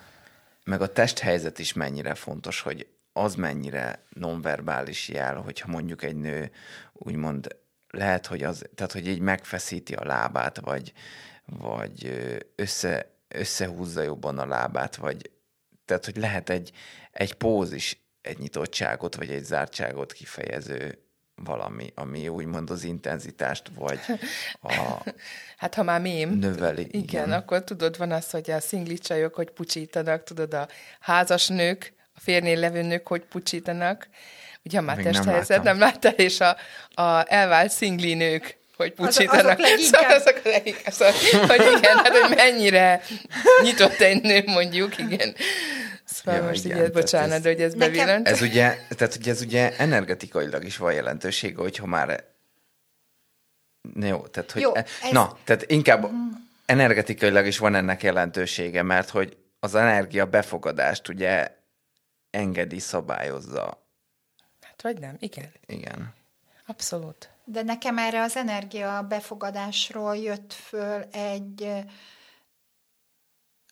meg 0.64 0.82
a 0.82 0.92
testhelyzet 0.92 1.58
is 1.58 1.72
mennyire 1.72 2.14
fontos, 2.14 2.60
hogy 2.60 2.86
az 3.12 3.34
mennyire 3.34 3.98
nonverbális 4.08 5.08
jel, 5.08 5.34
hogyha 5.34 5.70
mondjuk 5.70 6.02
egy 6.02 6.16
nő 6.16 6.50
úgymond 6.92 7.56
lehet, 7.90 8.26
hogy 8.26 8.42
az, 8.42 8.64
tehát 8.74 8.92
hogy 8.92 9.08
így 9.08 9.20
megfeszíti 9.20 9.94
a 9.94 10.04
lábát, 10.04 10.60
vagy, 10.60 10.92
vagy 11.46 12.10
össze, 12.56 13.10
összehúzza 13.28 14.02
jobban 14.02 14.38
a 14.38 14.46
lábát, 14.46 14.96
vagy 14.96 15.30
tehát, 15.84 16.04
hogy 16.04 16.16
lehet 16.16 16.50
egy, 16.50 16.72
egy 17.12 17.34
póz 17.34 17.72
is 17.72 18.02
egy 18.20 18.38
nyitottságot, 18.38 19.14
vagy 19.14 19.30
egy 19.30 19.44
zártságot 19.44 20.12
kifejező 20.12 20.98
valami, 21.34 21.92
ami 21.94 22.28
úgymond 22.28 22.70
az 22.70 22.84
intenzitást, 22.84 23.70
vagy 23.74 23.98
a 24.62 25.02
Hát 25.56 25.74
ha 25.74 25.82
már 25.82 26.00
mém. 26.00 26.30
Növeli. 26.30 26.80
Igen, 26.80 27.02
igen, 27.02 27.32
akkor 27.32 27.64
tudod, 27.64 27.96
van 27.98 28.10
az, 28.12 28.30
hogy 28.30 28.50
a 28.50 28.60
szingli 28.60 28.98
csajok, 28.98 29.34
hogy 29.34 29.50
pucsítanak, 29.50 30.24
tudod, 30.24 30.54
a 30.54 30.68
házas 31.00 31.48
nők, 31.48 31.92
a 32.14 32.20
férnél 32.20 32.58
levő 32.58 32.82
nők, 32.82 33.08
hogy 33.08 33.24
pucsítanak. 33.24 34.08
Ugye 34.64 34.80
már 34.80 34.96
testhelyzet, 34.96 35.62
nem, 35.62 35.76
nem 35.76 35.78
láttál, 35.78 36.12
és 36.12 36.40
a, 36.40 36.56
a 37.02 37.32
elvált 37.32 37.70
szingli 37.70 38.14
nők, 38.14 38.58
hogy 38.76 38.92
pucsítanak. 38.92 39.58
Azok, 39.58 39.72
azok. 39.74 39.78
Szóval 39.78 40.16
azok 40.16 40.44
leginkább. 40.44 40.92
Szóval, 40.92 41.14
hogy 41.46 41.78
igen, 41.78 41.96
hát 41.96 42.16
hogy 42.16 42.36
mennyire 42.36 43.02
nyitott 43.62 44.00
egy 44.00 44.22
nő, 44.22 44.42
mondjuk, 44.46 44.98
igen. 44.98 45.34
Szóval 46.04 46.40
ja, 46.40 46.46
most 46.46 46.64
igen, 46.64 46.84
így, 46.84 46.92
bocsánat, 46.92 47.38
ez, 47.38 47.42
hogy 47.42 47.62
ez 47.62 47.74
bevillant. 47.74 48.28
Ez 48.28 48.40
ugye, 48.40 48.78
tehát 48.88 49.16
ugye 49.16 49.30
ez 49.30 49.40
ugye 49.40 49.76
energetikailag 49.76 50.64
is 50.64 50.76
van 50.76 50.92
jelentősége, 50.92 51.56
hogyha 51.56 51.86
már 51.86 52.24
jó, 54.00 54.26
tehát 54.26 54.50
hogy... 54.50 54.62
Jó, 54.62 54.74
e, 54.74 54.84
ez... 55.02 55.10
Na, 55.10 55.38
tehát 55.44 55.70
inkább 55.70 56.04
uh-huh. 56.04 56.18
energetikailag 56.66 57.46
is 57.46 57.58
van 57.58 57.74
ennek 57.74 58.02
jelentősége, 58.02 58.82
mert 58.82 59.08
hogy 59.08 59.36
az 59.60 59.74
energia 59.74 60.26
befogadást 60.26 61.08
ugye 61.08 61.56
engedi, 62.30 62.78
szabályozza. 62.78 63.86
Hát 64.60 64.82
vagy 64.82 64.98
nem, 64.98 65.16
igen. 65.18 65.52
Igen. 65.66 66.14
Abszolút. 66.66 67.33
De 67.44 67.62
nekem 67.62 67.98
erre 67.98 68.22
az 68.22 68.36
energia 68.36 69.02
befogadásról 69.08 70.16
jött 70.16 70.52
föl 70.52 71.02
egy, 71.12 71.72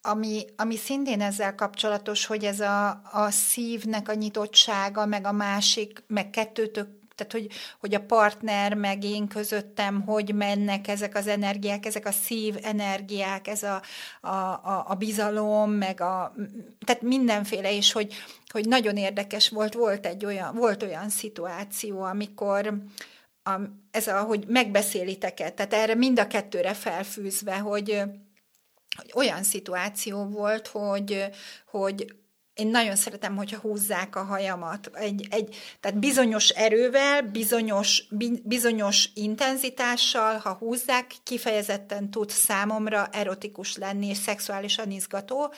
ami, 0.01 0.45
ami 0.57 0.77
szintén 0.77 1.21
ezzel 1.21 1.55
kapcsolatos, 1.55 2.27
hogy 2.27 2.45
ez 2.45 2.61
a, 2.61 2.89
a 3.13 3.31
szívnek 3.31 4.09
a 4.09 4.15
nyitottsága, 4.15 5.07
meg 5.07 5.27
a 5.27 5.33
másik, 5.33 6.05
meg 6.07 6.31
kettőtök 6.31 7.01
tehát 7.15 7.33
hogy, 7.33 7.49
hogy 7.81 7.95
a 7.95 8.07
partner 8.07 8.75
meg 8.75 9.05
én 9.05 9.29
közöttem, 9.29 10.01
hogy 10.01 10.35
mennek 10.35 10.89
ezek 10.89 11.17
az 11.17 11.27
energiák, 11.27 11.87
ezek 11.87 12.07
a 12.07 12.13
szív 12.13 12.57
energiák, 12.63 13.49
ez 13.49 13.63
a, 13.63 13.83
a, 14.21 14.29
a, 14.29 14.85
a 14.89 14.95
bizalom, 14.95 15.71
meg 15.71 16.01
a, 16.01 16.35
tehát 16.85 17.03
mindenféle, 17.03 17.73
és 17.77 17.93
hogy, 17.93 18.15
hogy 18.49 18.69
nagyon 18.69 18.97
érdekes 18.97 19.49
volt, 19.49 19.75
volt 19.75 20.07
egy 20.07 20.25
olyan, 20.25 20.55
volt 20.55 20.83
olyan 20.83 21.09
szituáció, 21.09 22.03
amikor 22.03 22.75
a, 23.43 23.61
ez 23.91 24.07
a, 24.07 24.23
hogy 24.23 24.45
megbeszélitek 24.47 25.41
-e, 25.41 25.51
tehát 25.51 25.73
erre 25.73 25.95
mind 25.95 26.19
a 26.19 26.27
kettőre 26.27 26.75
felfűzve, 26.75 27.59
hogy, 27.59 28.03
hogy 28.97 29.13
olyan 29.15 29.43
szituáció 29.43 30.25
volt, 30.25 30.67
hogy, 30.67 31.29
hogy 31.67 32.22
én 32.55 32.67
nagyon 32.67 32.97
szeretem, 32.97 33.37
hogyha 33.37 33.59
húzzák 33.59 34.17
a 34.17 34.23
hajamat. 34.25 34.91
Egy, 34.93 35.27
egy, 35.31 35.57
tehát 35.81 35.99
bizonyos 35.99 36.49
erővel, 36.49 37.23
bizonyos, 37.23 38.05
bizonyos 38.43 39.09
intenzitással, 39.15 40.37
ha 40.37 40.53
húzzák, 40.53 41.15
kifejezetten 41.23 42.11
tud 42.11 42.31
számomra 42.31 43.09
erotikus 43.13 43.77
lenni 43.77 44.07
és 44.07 44.17
szexuálisan 44.17 44.91
izgató, 44.91 45.53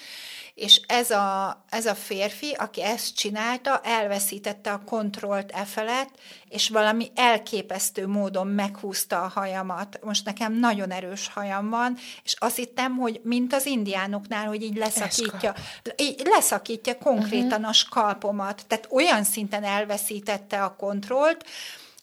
és 0.54 0.80
ez 0.86 1.10
a, 1.10 1.64
ez 1.68 1.86
a 1.86 1.94
férfi, 1.94 2.52
aki 2.58 2.82
ezt 2.82 3.16
csinálta, 3.16 3.80
elveszítette 3.80 4.72
a 4.72 4.82
kontrollt 4.84 5.50
e 5.50 5.64
felett, 5.64 6.10
és 6.48 6.68
valami 6.68 7.10
elképesztő 7.14 8.06
módon 8.06 8.46
meghúzta 8.46 9.22
a 9.22 9.28
hajamat. 9.34 9.98
Most 10.02 10.24
nekem 10.24 10.52
nagyon 10.52 10.90
erős 10.90 11.28
hajam 11.28 11.70
van, 11.70 11.96
és 12.24 12.34
azt 12.38 12.56
hittem, 12.56 12.96
hogy 12.96 13.20
mint 13.22 13.52
az 13.52 13.66
indiánoknál, 13.66 14.46
hogy 14.46 14.62
így 14.62 14.76
leszakítja, 14.76 15.54
így 15.96 16.22
leszakítja 16.24 16.83
konkrétan 16.92 17.50
uh-huh. 17.50 17.68
a 17.68 17.72
skalpomat. 17.72 18.64
Tehát 18.66 18.88
olyan 18.90 19.24
szinten 19.24 19.64
elveszítette 19.64 20.62
a 20.62 20.76
kontrollt, 20.76 21.44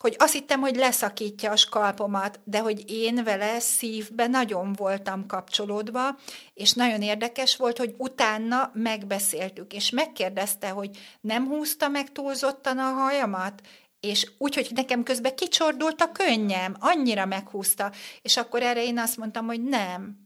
hogy 0.02 0.16
azt 0.20 0.34
hittem, 0.34 0.60
hogy 0.60 0.76
leszakítja 0.76 1.52
a 1.52 1.56
skalpomat, 1.56 2.40
de 2.44 2.60
hogy 2.60 2.84
én 2.92 3.24
vele 3.24 3.60
szívbe 3.60 4.28
nagyon 4.28 4.74
voltam 4.74 5.26
kapcsolódva, 5.26 6.18
és 6.54 6.72
nagyon 6.74 7.02
érdekes 7.02 7.56
volt, 7.56 7.78
hogy 7.78 7.96
utána 7.98 8.72
megbeszéltük, 8.74 9.74
és 9.74 9.90
megkérdezte, 9.90 10.70
hogy 10.70 10.90
nem 11.22 11.48
húzta 11.48 11.88
meg 11.88 12.12
túlzottan 12.12 12.78
a 12.78 12.92
hajamat, 12.92 13.62
és 14.00 14.32
úgy, 14.38 14.56
hogy 14.56 14.72
nekem 14.76 15.04
közben 15.04 15.36
kicsordult 15.36 16.02
a 16.02 16.12
könnyem, 16.12 16.76
annyira 16.80 17.26
meghúzta, 17.26 17.92
és 18.22 18.38
akkor 18.38 18.62
erre 18.62 18.84
én 18.84 19.00
azt 19.00 19.18
mondtam, 19.18 19.46
hogy 19.46 19.64
nem, 19.64 20.22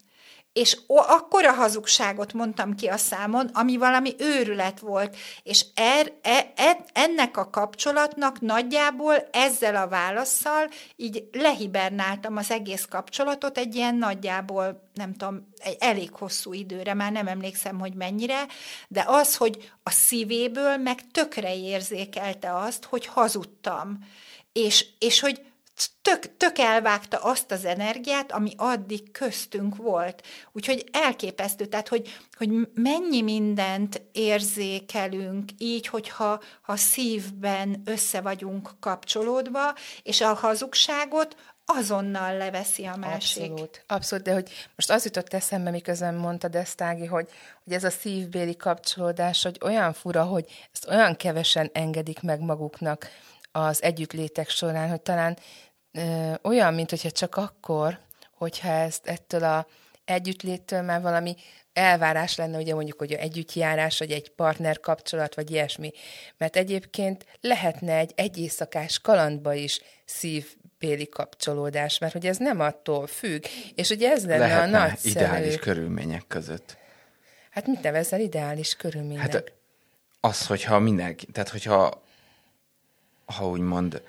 és 0.56 0.78
akkora 0.88 1.52
hazugságot 1.52 2.34
mondtam 2.34 2.76
ki 2.76 2.88
a 2.88 2.98
számon, 2.98 3.50
ami 3.54 3.78
valami 3.78 4.16
őrület 4.18 4.80
volt, 4.80 5.18
és 5.44 5.66
er, 5.74 6.14
e, 6.22 6.52
e, 6.56 6.86
ennek 6.94 7.38
a 7.38 7.50
kapcsolatnak 7.50 8.42
nagyjából 8.42 9.16
ezzel 9.32 9.76
a 9.76 9.88
válaszsal 9.88 10.70
így 10.96 11.30
lehibernáltam 11.32 12.38
az 12.38 12.52
egész 12.52 12.86
kapcsolatot 12.90 13.58
egy 13.58 13.76
ilyen 13.76 13.96
nagyjából, 13.96 14.90
nem 14.94 15.14
tudom, 15.14 15.48
egy 15.58 15.78
elég 15.80 16.12
hosszú 16.12 16.54
időre, 16.54 16.94
már 16.94 17.12
nem 17.12 17.28
emlékszem, 17.28 17.80
hogy 17.80 17.94
mennyire, 17.94 18.46
de 18.88 19.04
az, 19.08 19.36
hogy 19.36 19.72
a 19.84 19.92
szívéből 19.92 20.78
meg 20.78 21.12
tökre 21.12 21.56
érzékelte 21.56 22.56
azt, 22.56 22.86
hogy 22.86 23.06
hazudtam, 23.06 24.00
és, 24.54 24.86
és 25.00 25.20
hogy 25.20 25.42
tök, 26.02 26.38
tök 26.38 26.58
elvágta 26.58 27.18
azt 27.18 27.52
az 27.52 27.66
energiát, 27.66 28.32
ami 28.32 28.54
addig 28.58 29.12
köztünk 29.12 29.76
volt. 29.76 30.24
Úgyhogy 30.52 30.90
elképesztő, 30.92 31.66
tehát 31.66 31.88
hogy, 31.88 32.18
hogy 32.38 32.50
mennyi 32.74 33.22
mindent 33.22 34.02
érzékelünk 34.12 35.50
így, 35.58 35.88
hogyha 35.88 36.42
ha 36.62 36.76
szívben 36.76 37.82
össze 37.86 38.22
vagyunk 38.22 38.70
kapcsolódva, 38.80 39.76
és 40.04 40.22
a 40.22 40.34
hazugságot 40.34 41.36
azonnal 41.66 42.38
leveszi 42.38 42.86
a 42.86 42.96
másik. 42.96 43.42
Abszolút, 43.44 43.84
abszolút, 43.88 44.26
de 44.26 44.34
hogy 44.34 44.50
most 44.76 44.92
az 44.92 45.04
jutott 45.04 45.34
eszembe, 45.34 45.70
miközben 45.70 46.16
mondtad 46.16 46.56
ezt, 46.56 46.82
Ági, 46.82 47.06
hogy, 47.06 47.30
hogy 47.64 47.74
ez 47.74 47.84
a 47.84 47.90
szívbéli 47.90 48.56
kapcsolódás, 48.56 49.44
hogy 49.44 49.58
olyan 49.62 49.94
fura, 49.94 50.24
hogy 50.24 50.46
ezt 50.74 50.88
olyan 50.90 51.16
kevesen 51.16 51.70
engedik 51.74 52.22
meg 52.22 52.40
maguknak 52.40 53.10
az 53.52 53.84
együttlétek 53.84 54.50
során, 54.50 54.90
hogy 54.90 55.02
talán 55.02 55.38
olyan, 56.42 56.74
mint 56.74 56.90
hogyha 56.90 57.12
csak 57.12 57.36
akkor, 57.36 58.00
hogyha 58.38 58.70
ezt 58.70 59.08
ettől 59.08 59.44
a 59.44 59.68
együttléttől 60.06 60.82
már 60.82 61.02
valami 61.02 61.36
elvárás 61.74 62.36
lenne, 62.36 62.58
ugye 62.58 62.74
mondjuk, 62.74 62.98
hogy 62.98 63.12
együttjárás, 63.12 63.98
vagy 63.98 64.12
egy 64.12 64.30
partner 64.30 64.80
kapcsolat, 64.80 65.36
vagy 65.36 65.52
ilyesmi. 65.52 65.92
Mert 66.38 66.56
egyébként 66.56 67.26
lehetne 67.42 67.98
egy 67.98 68.12
egy 68.16 68.38
éjszakás 68.38 69.00
kalandba 69.00 69.54
is 69.54 69.82
szívbéli 70.06 71.10
kapcsolódás, 71.10 71.98
mert 71.98 72.14
hogy 72.14 72.26
ez 72.26 72.38
nem 72.38 72.60
attól 72.60 73.08
függ. 73.08 73.44
És 73.76 73.90
ugye 73.90 74.10
ez 74.10 74.26
lenne 74.26 74.38
lehetne 74.38 74.78
a 74.82 74.88
nagyszerű... 74.88 75.26
ideális 75.26 75.56
körülmények 75.58 76.28
között. 76.28 76.78
Hát 77.50 77.68
mit 77.68 77.82
nevezel 77.82 78.20
ideális 78.20 78.76
körülmények? 78.76 79.32
Hát 79.32 79.54
az, 80.20 80.48
hogyha 80.48 80.80
mindenki, 80.80 81.26
tehát 81.26 81.50
hogyha 81.50 82.04
ha 83.26 83.48
úgymond 83.48 84.02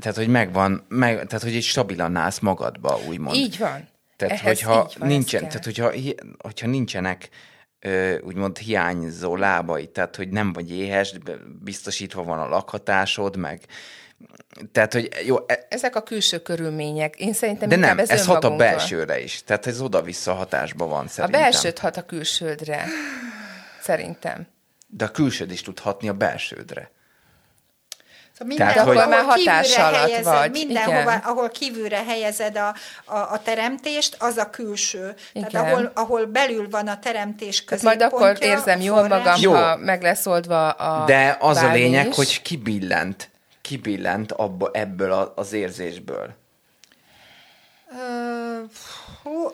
tehát, 0.00 0.16
hogy 0.16 0.28
megvan, 0.28 0.84
meg, 0.88 1.14
tehát, 1.14 1.42
hogy 1.42 1.54
egy 1.54 1.62
stabilan 1.62 2.16
állsz 2.16 2.38
magadba, 2.38 3.00
úgymond. 3.08 3.36
Így 3.36 3.58
van. 3.58 3.88
Tehát, 4.16 4.38
Ehhez 4.38 4.62
hogyha 4.62 4.90
van, 4.98 5.08
nincsen, 5.08 5.48
tehát, 5.48 5.64
hogyha, 5.64 5.92
hogyha 6.38 6.66
nincsenek 6.66 7.28
úgymond 8.22 8.58
hiányzó 8.58 9.36
lábai, 9.36 9.86
tehát, 9.86 10.16
hogy 10.16 10.28
nem 10.28 10.52
vagy 10.52 10.72
éhes, 10.72 11.14
biztosítva 11.62 12.22
van 12.22 12.38
a 12.38 12.48
lakhatásod, 12.48 13.36
meg 13.36 13.60
tehát, 14.72 14.92
hogy 14.92 15.08
jó... 15.26 15.36
E... 15.46 15.66
Ezek 15.68 15.96
a 15.96 16.02
külső 16.02 16.38
körülmények. 16.38 17.16
Én 17.16 17.32
szerintem 17.32 17.68
De 17.68 17.76
nem, 17.76 17.98
ez, 17.98 18.10
ez 18.10 18.26
hat 18.26 18.44
a 18.44 18.56
belsőre 18.56 19.20
is. 19.20 19.42
Tehát 19.44 19.66
ez 19.66 19.80
oda-vissza 19.80 20.34
hatásban 20.34 20.88
van 20.88 21.08
szerintem. 21.08 21.40
A 21.40 21.42
belsőt 21.42 21.78
hat 21.78 21.96
a 21.96 22.02
külsődre. 22.02 22.84
Szerintem. 23.80 24.46
De 24.86 25.04
a 25.04 25.10
külsőd 25.10 25.50
is 25.50 25.62
tud 25.62 25.78
hatni 25.78 26.08
a 26.08 26.12
belsődre. 26.12 26.90
Mindenhol 28.44 28.94
Tehát, 28.94 29.08
már 29.08 29.24
hatás 29.24 29.76
alatt 29.76 29.94
helyezed, 29.94 30.24
vagy. 30.24 30.50
Mindenhova, 30.50 31.12
ahol 31.12 31.48
kívülre 31.48 32.02
helyezed 32.06 32.56
a, 32.56 32.74
a, 33.04 33.18
a 33.18 33.40
teremtést, 33.44 34.16
az 34.18 34.36
a 34.36 34.50
külső. 34.50 35.14
Igen. 35.32 35.48
Tehát 35.48 35.72
ahol, 35.72 35.90
ahol 35.94 36.24
belül 36.24 36.68
van 36.70 36.88
a 36.88 36.98
teremtés 36.98 37.64
középpontja. 37.64 38.08
majd 38.08 38.32
akkor 38.32 38.44
érzem 38.48 38.80
jól 38.80 39.08
magam, 39.08 39.34
Jó. 39.40 39.52
ha 39.52 39.76
meg 39.76 40.02
lesz 40.02 40.26
oldva 40.26 40.70
a 40.70 41.04
De 41.04 41.36
az 41.40 41.56
a 41.56 41.72
lényeg, 41.72 42.08
is. 42.08 42.16
hogy 42.16 42.42
kibillent, 42.42 43.30
kibillent 43.60 44.32
abba, 44.32 44.70
ebből 44.72 45.32
az 45.34 45.52
érzésből. 45.52 46.34
Uh, 47.90 48.51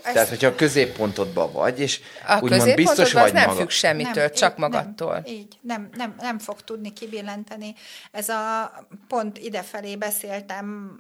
hú, 0.03 0.09
ez... 0.09 0.13
Tehát, 0.13 0.29
hogyha 0.29 0.49
a 0.49 0.55
középpontodban 0.55 1.53
vagy, 1.53 1.81
és 1.81 2.01
a 2.27 2.41
úgymond 2.41 2.75
biztos 2.75 3.13
vagy 3.13 3.33
nem 3.33 3.47
maga... 3.47 3.61
függ 3.61 3.69
semmitől, 3.69 4.25
nem, 4.25 4.33
csak 4.33 4.57
magadtól. 4.57 5.13
Nem, 5.13 5.23
így, 5.27 5.59
nem, 5.61 5.89
nem, 5.97 6.15
nem 6.19 6.39
fog 6.39 6.63
tudni 6.63 6.93
kibillenteni. 6.93 7.75
Ez 8.13 8.29
a 8.29 8.73
pont 9.09 9.39
idefelé 9.39 9.97
beszéltem, 9.97 10.99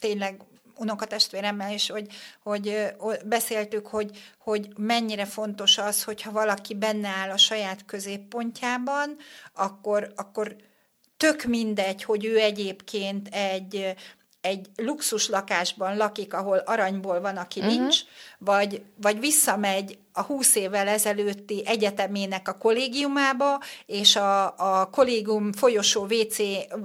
tényleg 0.00 0.40
unokatestvéremmel 0.76 1.72
is, 1.72 1.90
hogy, 1.90 2.06
hogy 2.42 2.94
beszéltük, 3.24 3.86
hogy, 3.86 4.10
hogy 4.38 4.68
mennyire 4.76 5.24
fontos 5.24 5.78
az, 5.78 6.02
hogyha 6.02 6.32
valaki 6.32 6.74
benne 6.74 7.08
áll 7.08 7.30
a 7.30 7.36
saját 7.36 7.84
középpontjában, 7.84 9.16
akkor, 9.54 10.12
akkor 10.16 10.56
tök 11.16 11.44
mindegy, 11.44 12.02
hogy 12.02 12.24
ő 12.24 12.38
egyébként 12.38 13.28
egy 13.28 13.94
egy 14.46 14.66
luxus 14.76 15.28
lakásban 15.28 15.96
lakik, 15.96 16.34
ahol 16.34 16.58
aranyból 16.58 17.20
van, 17.20 17.36
aki 17.36 17.60
uh-huh. 17.60 17.74
nincs, 17.74 18.00
vagy, 18.38 18.82
vagy 19.00 19.20
visszamegy 19.20 19.98
a 20.16 20.22
20 20.22 20.54
évvel 20.54 20.88
ezelőtti 20.88 21.62
egyetemének 21.66 22.48
a 22.48 22.52
kollégiumába, 22.58 23.60
és 23.86 24.16
a, 24.16 24.44
a 24.56 24.90
kollégium 24.90 25.52
folyosó 25.52 26.06
WC, 26.10 26.36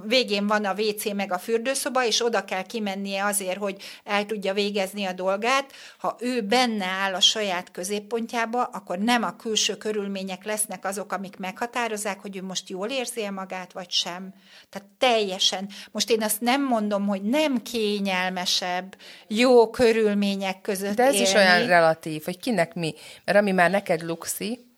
végén 0.06 0.46
van 0.46 0.64
a 0.64 0.74
WC 0.78 1.12
meg 1.12 1.32
a 1.32 1.38
fürdőszoba, 1.38 2.04
és 2.06 2.24
oda 2.24 2.44
kell 2.44 2.62
kimennie 2.62 3.24
azért, 3.24 3.58
hogy 3.58 3.76
el 4.04 4.26
tudja 4.26 4.52
végezni 4.52 5.04
a 5.04 5.12
dolgát. 5.12 5.72
Ha 5.98 6.16
ő 6.20 6.40
benne 6.40 6.86
áll 6.86 7.14
a 7.14 7.20
saját 7.20 7.70
középpontjába, 7.70 8.62
akkor 8.62 8.98
nem 8.98 9.22
a 9.22 9.36
külső 9.36 9.76
körülmények 9.76 10.44
lesznek 10.44 10.84
azok, 10.84 11.12
amik 11.12 11.36
meghatározzák, 11.36 12.20
hogy 12.20 12.36
ő 12.36 12.42
most 12.42 12.68
jól 12.68 12.88
érzi 12.88 13.30
magát, 13.30 13.72
vagy 13.72 13.90
sem. 13.90 14.34
Tehát 14.70 14.88
teljesen. 14.98 15.68
Most 15.90 16.10
én 16.10 16.22
azt 16.22 16.40
nem 16.40 16.64
mondom, 16.64 17.06
hogy 17.06 17.22
nem 17.22 17.62
kényelmesebb, 17.62 18.96
jó 19.26 19.70
körülmények 19.70 20.60
között 20.60 20.96
De 20.96 21.02
ez 21.02 21.14
élni. 21.14 21.26
is 21.26 21.34
olyan 21.34 21.66
relatív, 21.66 22.24
hogy 22.24 22.38
kinek 22.38 22.74
mi. 22.74 22.94
Mert 23.24 23.38
ami 23.38 23.52
már 23.52 23.70
neked 23.70 24.02
luxi, 24.02 24.70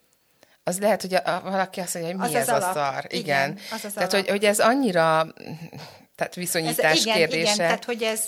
az 0.64 0.78
lehet, 0.78 1.00
hogy 1.00 1.14
a, 1.14 1.36
a, 1.36 1.40
valaki 1.40 1.80
azt 1.80 1.94
mondja, 1.94 2.12
hogy 2.12 2.30
mi 2.30 2.36
az 2.36 2.40
ez 2.40 2.48
az 2.48 2.62
a 2.62 2.72
szar. 2.72 3.04
Igen. 3.08 3.50
igen 3.50 3.58
az 3.70 3.84
az 3.84 3.92
tehát, 3.92 4.12
hogy, 4.12 4.28
hogy 4.28 4.44
ez 4.44 4.60
annyira 4.60 5.26
tehát 6.16 6.34
viszonyítás 6.34 6.96
ez, 6.96 7.04
igen, 7.04 7.16
kérdése. 7.16 7.40
Igen, 7.40 7.56
tehát 7.56 7.84
hogy 7.84 8.02
ez 8.02 8.24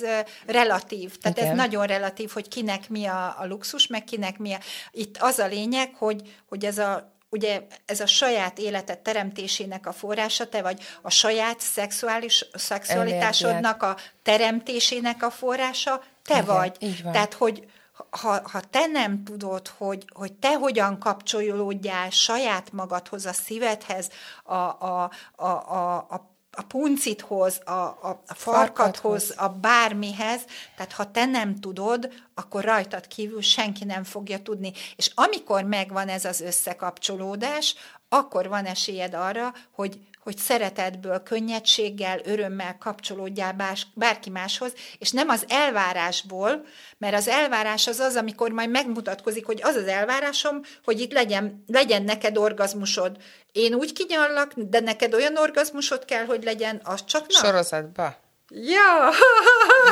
relatív. 0.46 1.18
Tehát 1.18 1.38
igen. 1.38 1.50
ez 1.50 1.56
nagyon 1.56 1.86
relatív, 1.86 2.30
hogy 2.30 2.48
kinek 2.48 2.88
mi 2.88 3.06
a, 3.06 3.34
a 3.38 3.46
luxus, 3.46 3.86
meg 3.86 4.04
kinek 4.04 4.38
mi 4.38 4.52
a... 4.52 4.58
Itt 4.90 5.16
az 5.18 5.38
a 5.38 5.46
lényeg, 5.46 5.94
hogy, 5.94 6.34
hogy 6.48 6.64
ez 6.64 6.78
a 6.78 7.14
ugye 7.28 7.62
ez 7.86 8.00
a 8.00 8.06
saját 8.06 8.58
életet 8.58 8.98
teremtésének 8.98 9.86
a 9.86 9.92
forrása, 9.92 10.48
te 10.48 10.62
vagy 10.62 10.82
a 11.02 11.10
saját 11.10 11.60
szexuális 11.60 12.44
szexualitásodnak 12.52 13.82
a 13.82 13.96
teremtésének 14.22 15.22
a 15.22 15.30
forrása, 15.30 16.02
te 16.22 16.34
Igen, 16.34 16.44
vagy. 16.44 16.76
Így 16.78 17.02
van. 17.02 17.12
Tehát, 17.12 17.34
hogy 17.34 17.66
ha, 18.10 18.40
ha 18.50 18.60
te 18.60 18.86
nem 18.86 19.24
tudod, 19.24 19.68
hogy, 19.68 20.04
hogy 20.14 20.32
te 20.32 20.54
hogyan 20.54 20.98
kapcsolódjál 20.98 22.10
saját 22.10 22.72
magadhoz, 22.72 23.26
a 23.26 23.32
szívedhez, 23.32 24.10
a, 24.44 24.54
a, 24.54 25.10
a, 25.36 25.46
a, 25.46 25.96
a 25.96 26.34
a 26.58 26.62
puncithoz, 26.62 27.60
a, 27.64 27.70
a, 27.70 28.22
a 28.26 28.34
farkathoz, 28.34 29.34
a 29.36 29.48
bármihez, 29.48 30.40
tehát 30.76 30.92
ha 30.92 31.10
te 31.10 31.24
nem 31.24 31.56
tudod, 31.56 32.12
akkor 32.34 32.64
rajtad 32.64 33.06
kívül 33.06 33.42
senki 33.42 33.84
nem 33.84 34.04
fogja 34.04 34.42
tudni. 34.42 34.72
És 34.96 35.10
amikor 35.14 35.62
megvan 35.62 36.08
ez 36.08 36.24
az 36.24 36.40
összekapcsolódás, 36.40 37.74
akkor 38.08 38.48
van 38.48 38.64
esélyed 38.64 39.14
arra, 39.14 39.52
hogy, 39.70 40.00
hogy 40.26 40.36
szeretetből, 40.36 41.22
könnyedséggel, 41.22 42.20
örömmel 42.24 42.76
kapcsolódjál 42.78 43.52
bás, 43.52 43.86
bárki 43.94 44.30
máshoz, 44.30 44.72
és 44.98 45.10
nem 45.10 45.28
az 45.28 45.44
elvárásból, 45.48 46.66
mert 46.98 47.14
az 47.14 47.28
elvárás 47.28 47.86
az 47.86 47.98
az, 47.98 48.16
amikor 48.16 48.50
majd 48.50 48.70
megmutatkozik, 48.70 49.46
hogy 49.46 49.60
az 49.62 49.74
az 49.74 49.86
elvárásom, 49.86 50.60
hogy 50.84 51.00
itt 51.00 51.12
legyen, 51.12 51.64
legyen 51.66 52.02
neked 52.02 52.36
orgazmusod. 52.36 53.16
Én 53.52 53.74
úgy 53.74 53.92
kinyallak, 53.92 54.52
de 54.56 54.80
neked 54.80 55.14
olyan 55.14 55.36
orgazmusod 55.36 56.04
kell, 56.04 56.24
hogy 56.24 56.44
legyen, 56.44 56.80
az 56.84 57.04
csak 57.04 57.26
na. 57.28 57.38
Sorozatba? 57.38 58.16
Ja! 58.48 59.10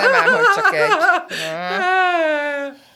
Nem 0.00 0.12
ám, 0.12 0.34
hogy 0.34 0.44
csak 0.54 0.74
egy. 0.74 0.88
Na. 1.78 2.92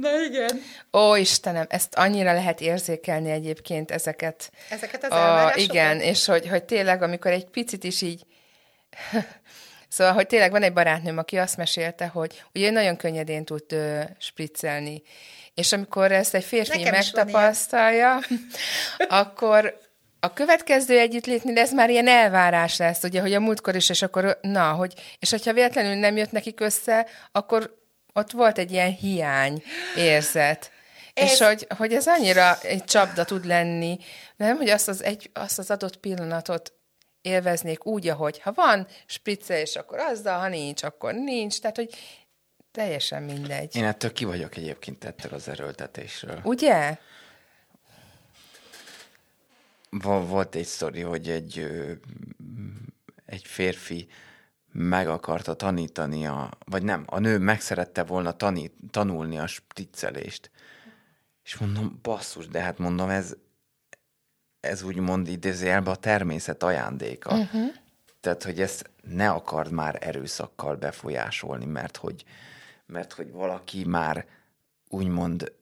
Na 0.00 0.20
igen. 0.20 0.62
Ó, 0.92 1.14
Istenem, 1.14 1.66
ezt 1.68 1.94
annyira 1.94 2.32
lehet 2.32 2.60
érzékelni 2.60 3.30
egyébként 3.30 3.90
ezeket. 3.90 4.50
Ezeket 4.70 5.04
az 5.04 5.10
a, 5.12 5.52
Igen, 5.54 6.00
és 6.00 6.26
hogy, 6.26 6.48
hogy 6.48 6.64
tényleg, 6.64 7.02
amikor 7.02 7.30
egy 7.30 7.44
picit 7.44 7.84
is 7.84 8.02
így... 8.02 8.22
Szóval, 9.88 10.12
hogy 10.12 10.26
tényleg 10.26 10.50
van 10.50 10.62
egy 10.62 10.72
barátnőm, 10.72 11.18
aki 11.18 11.38
azt 11.38 11.56
mesélte, 11.56 12.06
hogy 12.06 12.44
ugye 12.54 12.70
nagyon 12.70 12.96
könnyedén 12.96 13.44
tud 13.44 13.72
ö, 13.72 14.00
spriccelni. 14.18 15.02
És 15.54 15.72
amikor 15.72 16.12
ezt 16.12 16.34
egy 16.34 16.44
férfi 16.44 16.78
Nekem 16.78 16.92
megtapasztalja, 16.92 18.18
akkor 19.08 19.78
a 20.20 20.32
következő 20.32 20.98
együttlétnél 20.98 21.58
ez 21.58 21.72
már 21.72 21.90
ilyen 21.90 22.08
elvárás 22.08 22.76
lesz, 22.76 23.02
ugye, 23.02 23.20
hogy 23.20 23.34
a 23.34 23.40
múltkor 23.40 23.76
is, 23.76 23.88
és 23.88 24.02
akkor, 24.02 24.38
na, 24.40 24.72
hogy, 24.72 24.94
és 25.18 25.30
hogyha 25.30 25.52
véletlenül 25.52 25.94
nem 25.94 26.16
jött 26.16 26.32
nekik 26.32 26.60
össze, 26.60 27.06
akkor 27.32 27.81
ott 28.12 28.30
volt 28.30 28.58
egy 28.58 28.70
ilyen 28.72 28.92
hiány 28.92 29.62
érzet. 29.96 30.70
Ez... 31.14 31.30
És 31.30 31.38
hogy, 31.38 31.66
hogy 31.76 31.92
ez 31.92 32.06
annyira 32.06 32.60
egy 32.60 32.84
csapda 32.84 33.24
tud 33.24 33.44
lenni, 33.44 33.98
nem, 34.36 34.56
hogy 34.56 34.68
azt 34.68 34.88
az, 34.88 35.02
egy, 35.02 35.30
azt 35.32 35.58
az 35.58 35.70
adott 35.70 35.96
pillanatot 35.96 36.72
élveznék 37.22 37.86
úgy, 37.86 38.08
ahogy 38.08 38.40
ha 38.40 38.52
van 38.52 38.86
spritze, 39.06 39.60
és 39.60 39.76
akkor 39.76 39.98
azzal, 39.98 40.38
ha 40.38 40.48
nincs, 40.48 40.82
akkor 40.82 41.14
nincs. 41.14 41.60
Tehát, 41.60 41.76
hogy 41.76 41.94
teljesen 42.72 43.22
mindegy. 43.22 43.76
Én 43.76 43.84
ettől 43.84 44.12
ki 44.12 44.24
vagyok 44.24 44.56
egyébként 44.56 45.04
ettől 45.04 45.32
az 45.32 45.48
erőltetésről. 45.48 46.40
Ugye? 46.44 46.96
Volt 50.00 50.54
egy 50.54 50.66
sztori, 50.66 51.00
hogy 51.00 51.30
egy, 51.30 51.66
egy 53.26 53.42
férfi 53.46 54.08
meg 54.72 55.08
akarta 55.08 55.54
tanítani, 55.54 56.26
a, 56.26 56.50
vagy 56.64 56.82
nem, 56.82 57.04
a 57.06 57.18
nő 57.18 57.38
megszerette 57.38 58.04
volna 58.04 58.32
tanít, 58.32 58.72
tanulni 58.90 59.38
a 59.38 59.46
spriccelést. 59.46 60.50
És 61.44 61.56
mondom, 61.56 61.98
basszus, 62.02 62.48
de 62.48 62.60
hát 62.60 62.78
mondom, 62.78 63.08
ez, 63.08 63.36
ez 64.60 64.82
úgymond 64.82 65.28
idézőjelbe 65.28 65.90
a 65.90 65.96
természet 65.96 66.62
ajándéka. 66.62 67.34
Uh-huh. 67.34 67.74
Tehát, 68.20 68.42
hogy 68.42 68.60
ezt 68.60 68.90
ne 69.02 69.30
akard 69.30 69.70
már 69.70 69.98
erőszakkal 70.00 70.76
befolyásolni, 70.76 71.64
mert 71.64 71.96
hogy, 71.96 72.24
mert 72.86 73.12
hogy 73.12 73.32
valaki 73.32 73.84
már 73.84 74.26
úgymond 74.88 75.52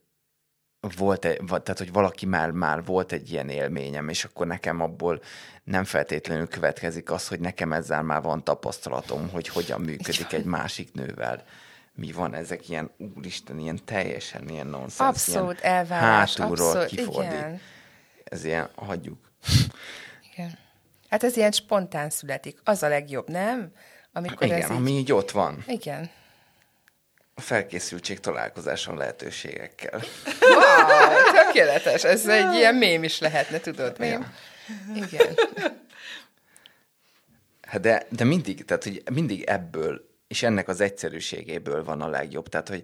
volt, 0.97 1.25
egy, 1.25 1.41
tehát 1.47 1.79
hogy 1.79 1.93
valaki 1.93 2.27
már, 2.27 2.51
már 2.51 2.85
volt 2.85 3.13
egy 3.13 3.31
ilyen 3.31 3.49
élményem, 3.49 4.09
és 4.09 4.25
akkor 4.25 4.47
nekem 4.47 4.81
abból 4.81 5.21
nem 5.65 5.85
feltétlenül 5.85 6.49
következik 6.49 7.11
az, 7.11 7.29
hogy 7.29 7.41
nekem 7.41 7.73
ezzel 7.73 8.03
már 8.03 8.23
van 8.23 8.45
tapasztalatom, 8.45 9.29
hogy 9.29 9.49
hogyan 9.49 9.81
működik 9.81 10.33
egy 10.33 10.45
másik 10.45 10.93
nővel 10.93 11.45
mi 11.95 12.13
van, 12.13 12.35
ezek 12.35 12.69
ilyen, 12.69 12.91
úristen, 13.17 13.59
ilyen 13.59 13.81
teljesen 13.85 14.49
ilyen 14.49 14.67
nonsens. 14.67 15.09
Abszolút 15.09 15.61
ilyen 15.61 15.75
elvárás. 15.75 16.37
Hátulról 16.37 16.67
abszolút, 16.67 16.89
kifordít. 16.89 17.33
igen. 17.33 17.61
Ez 18.25 18.45
ilyen, 18.45 18.69
hagyjuk. 18.75 19.19
Igen. 20.33 20.59
Hát 21.09 21.25
ez 21.25 21.37
ilyen 21.37 21.53
spontán 21.53 22.11
születik. 22.11 22.61
Az 22.65 22.83
a 22.83 22.89
legjobb, 22.89 23.29
nem? 23.29 23.73
Amikor 24.13 24.47
Igen, 24.47 24.63
ez 24.63 24.71
így... 24.71 24.77
ami 24.77 24.91
így 24.91 25.13
ott 25.13 25.31
van. 25.31 25.65
Igen. 25.67 26.11
A 27.41 27.43
felkészültség 27.43 28.21
találkozáson 28.21 28.97
lehetőségekkel. 28.97 30.01
Wow, 30.41 31.45
tökéletes. 31.45 32.05
Ez 32.05 32.27
egy 32.27 32.55
ilyen 32.55 32.75
mém 32.75 33.03
is 33.03 33.19
lehetne, 33.19 33.61
tudod, 33.61 33.99
mém? 33.99 34.35
Igen. 34.95 35.35
Hát 37.61 37.81
de, 37.81 38.07
de 38.09 38.25
mindig, 38.25 38.65
tehát 38.65 38.85
hogy 38.85 39.03
mindig 39.13 39.43
ebből, 39.43 40.09
és 40.29 40.43
ennek 40.43 40.69
az 40.69 40.81
egyszerűségéből 40.81 41.85
van 41.85 42.01
a 42.01 42.09
legjobb. 42.09 42.49
Tehát, 42.49 42.69
hogy 42.69 42.83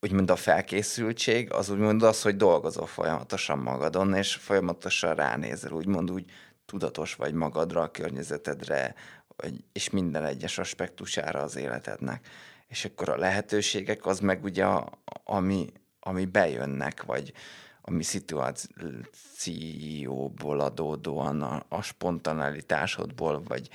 úgymond 0.00 0.30
a 0.30 0.36
felkészültség, 0.36 1.52
az 1.52 1.70
úgymond 1.70 2.02
az, 2.02 2.22
hogy 2.22 2.36
dolgozol 2.36 2.86
folyamatosan 2.86 3.58
magadon, 3.58 4.14
és 4.14 4.34
folyamatosan 4.34 5.14
ránézel, 5.14 5.72
úgymond 5.72 6.10
úgy 6.10 6.24
tudatos 6.66 7.14
vagy 7.14 7.32
magadra, 7.32 7.82
a 7.82 7.90
környezetedre, 7.90 8.94
vagy, 9.36 9.54
és 9.72 9.90
minden 9.90 10.24
egyes 10.24 10.58
aspektusára 10.58 11.40
az 11.42 11.56
életednek. 11.56 12.26
És 12.70 12.84
akkor 12.84 13.08
a 13.08 13.16
lehetőségek 13.16 14.06
az 14.06 14.20
meg 14.20 14.44
ugye, 14.44 14.64
a, 14.64 14.90
ami, 15.24 15.72
ami 16.00 16.24
bejönnek, 16.24 17.02
vagy 17.02 17.32
ami 17.80 18.02
szituációból 18.02 20.60
adódóan 20.60 21.42
a, 21.42 21.64
a 21.68 21.82
spontanalitásodból, 21.82 23.42
vagy, 23.42 23.68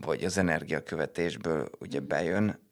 vagy 0.00 0.24
az 0.24 0.38
energiakövetésből 0.38 1.70
ugye 1.78 2.00
bejön, 2.00 2.68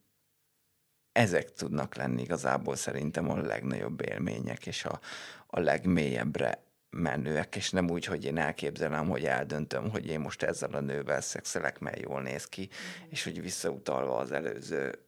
ezek 1.12 1.53
tudnak 1.53 1.95
lenni 1.95 2.23
igazából 2.23 2.77
szerintem 2.77 3.31
a 3.31 3.37
legnagyobb 3.37 4.09
élmények, 4.09 4.67
és 4.67 4.85
a, 4.85 5.01
a 5.47 5.61
legmélyebbre 5.61 6.62
menőek, 6.91 7.57
és 7.57 7.71
nem 7.71 7.91
úgy, 7.91 8.05
hogy 8.05 8.25
én 8.25 8.38
elképzelem, 8.38 9.09
hogy 9.09 9.25
eldöntöm, 9.25 9.91
hogy 9.91 10.07
én 10.07 10.21
most 10.21 10.43
ezzel 10.43 10.73
a 10.73 10.81
nővel 10.81 11.21
szexelek, 11.21 11.79
mert 11.79 12.01
jól 12.01 12.23
néz 12.23 12.45
ki, 12.45 12.61
mm. 12.61 13.09
és 13.09 13.25
hogy 13.25 13.43
visszautalva 13.43 14.17
az 14.17 14.33
előző 14.33 15.08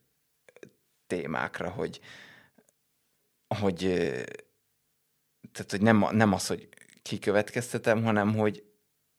témákra, 1.11 1.69
hogy, 1.69 2.01
hogy 3.61 3.79
tehát, 5.53 5.71
hogy 5.71 5.81
nem, 5.81 6.07
nem 6.11 6.33
az, 6.33 6.47
hogy 6.47 6.69
kikövetkeztetem, 7.03 8.05
hanem, 8.05 8.35
hogy 8.35 8.63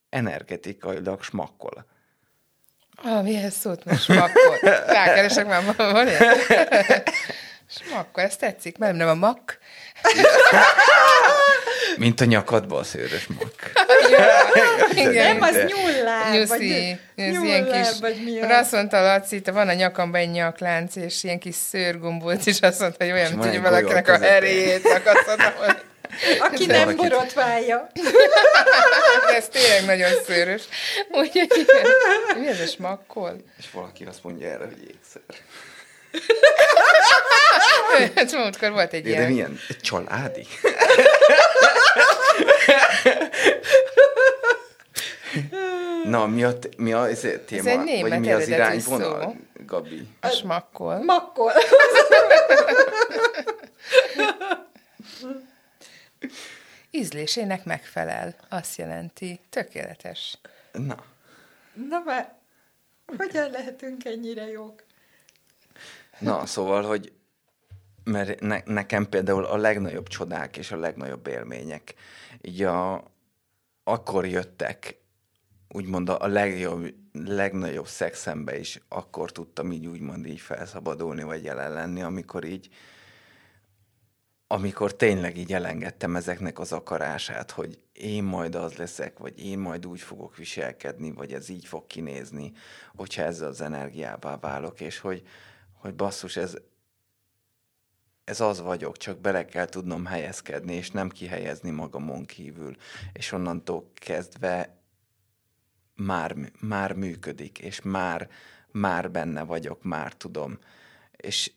energetikailag 0.09 1.23
smakkol. 1.23 1.85
Ah, 2.95 3.23
mihez 3.23 3.53
szólt 3.53 3.85
most 3.85 4.03
smakkol? 4.03 4.57
Rákeresek 4.85 5.47
már 5.47 5.75
van 5.75 6.07
Smakkol, 7.67 8.23
ez 8.23 8.37
tetszik, 8.37 8.77
mert 8.77 8.95
nem 8.95 9.07
a 9.07 9.13
mak. 9.13 9.57
Mint 11.97 12.21
a 12.21 12.25
nyakadba 12.25 12.77
a 12.77 12.83
szőrös 12.83 13.27
mak. 13.27 13.71
Igen. 14.95 15.37
Nem, 15.37 15.41
az 15.41 15.55
nyullár. 15.55 16.31
Nyuszi. 16.31 16.97
Ez 17.15 17.43
ilyen 17.43 17.71
kis... 17.71 17.99
Vagy 17.99 18.23
mi 18.23 18.41
az? 18.41 18.49
Azt 18.49 18.71
mondta 18.71 19.01
Laci, 19.01 19.41
van 19.45 19.67
a 19.67 19.73
nyakamba 19.73 20.17
egy 20.17 20.29
nyaklánc, 20.29 20.95
és 20.95 21.23
ilyen 21.23 21.39
kis 21.39 21.55
szőrgombóc, 21.55 22.45
és 22.45 22.59
azt 22.59 22.79
mondta, 22.79 23.03
hogy 23.03 23.13
olyan, 23.13 23.31
mint 23.31 23.45
hogy 23.45 23.61
valakinek 23.61 24.07
a 24.07 24.17
heréjét 24.17 24.85
akasztottam. 24.85 25.53
Aki 26.39 26.65
nem 26.65 26.79
valaki... 26.79 27.07
borotválja. 27.07 27.87
ez 29.37 29.47
tényleg 29.47 29.85
nagyon 29.85 30.11
szőrös. 30.27 30.63
Úgyhogy 31.11 31.65
mi 32.39 32.47
ez 32.47 32.59
a 32.59 32.65
smakkol? 32.65 33.35
És 33.57 33.65
valaki 33.71 34.03
azt 34.03 34.23
mondja 34.23 34.47
erre, 34.47 34.65
hogy 34.65 34.87
ékszer. 34.87 35.21
Hát 38.15 38.31
múltkor 38.31 38.71
volt 38.71 38.93
egy 38.93 39.03
de 39.03 39.09
ilyen. 39.09 39.21
De 39.21 39.27
milyen? 39.27 39.59
Családi? 39.81 40.47
Na, 46.03 46.27
mi 46.27 46.43
a, 46.43 46.53
mi 46.77 46.93
a 46.93 47.09
ez 47.09 47.19
téma? 47.19 47.69
Ez 47.69 47.77
egy 47.77 47.79
német 47.79 48.09
Vagy 48.09 48.19
mi 48.19 48.31
az 48.31 48.47
irányvonal, 48.47 49.21
szó. 49.21 49.35
Gabi? 49.65 50.07
A 50.19 50.27
smakkol. 50.27 51.03
Makkol. 51.03 51.51
Ízlésének 56.91 57.63
megfelel, 57.63 58.35
azt 58.49 58.77
jelenti. 58.77 59.39
Tökéletes. 59.49 60.37
Na. 60.71 61.03
Na 61.89 62.01
már, 62.05 62.33
hogyan 63.17 63.49
lehetünk 63.49 64.05
ennyire 64.05 64.47
jók? 64.47 64.83
Na, 66.19 66.45
szóval, 66.45 66.83
hogy 66.83 67.11
mert 68.03 68.39
ne, 68.39 68.61
nekem 68.65 69.09
például 69.09 69.45
a 69.45 69.57
legnagyobb 69.57 70.07
csodák 70.07 70.57
és 70.57 70.71
a 70.71 70.77
legnagyobb 70.77 71.27
élmények 71.27 71.93
így 72.41 72.63
a, 72.63 73.03
akkor 73.83 74.25
jöttek, 74.25 75.00
úgymond 75.73 76.09
a 76.09 76.27
legjobb, 76.27 76.93
legnagyobb 77.13 77.87
szexembe 77.87 78.59
is 78.59 78.81
akkor 78.87 79.31
tudtam 79.31 79.71
így 79.71 79.85
úgymond 79.85 80.25
így 80.25 80.39
felszabadulni, 80.39 81.23
vagy 81.23 81.43
jelen 81.43 81.73
lenni, 81.73 82.01
amikor 82.01 82.43
így 82.43 82.69
amikor 84.47 84.95
tényleg 84.95 85.37
így 85.37 85.53
elengedtem 85.53 86.15
ezeknek 86.15 86.59
az 86.59 86.71
akarását, 86.71 87.51
hogy 87.51 87.79
én 87.93 88.23
majd 88.23 88.55
az 88.55 88.75
leszek, 88.75 89.17
vagy 89.19 89.45
én 89.45 89.59
majd 89.59 89.85
úgy 89.85 90.01
fogok 90.01 90.35
viselkedni, 90.35 91.11
vagy 91.11 91.33
ez 91.33 91.49
így 91.49 91.65
fog 91.65 91.87
kinézni, 91.87 92.51
hogyha 92.95 93.23
ezzel 93.23 93.47
az 93.47 93.61
energiává 93.61 94.37
válok, 94.37 94.81
és 94.81 94.99
hogy, 94.99 95.23
hogy 95.73 95.95
basszus, 95.95 96.37
ez, 96.37 96.57
ez 98.23 98.41
az 98.41 98.61
vagyok, 98.61 98.97
csak 98.97 99.19
bele 99.19 99.45
kell 99.45 99.65
tudnom 99.65 100.05
helyezkedni, 100.05 100.73
és 100.73 100.91
nem 100.91 101.09
kihelyezni 101.09 101.69
magamon 101.69 102.25
kívül. 102.25 102.75
És 103.13 103.31
onnantól 103.31 103.91
kezdve 103.93 104.80
már, 105.95 106.35
már 106.59 106.93
működik, 106.93 107.59
és 107.59 107.81
már, 107.81 108.29
már 108.71 109.11
benne 109.11 109.43
vagyok, 109.43 109.83
már 109.83 110.13
tudom. 110.13 110.59
És, 111.11 111.51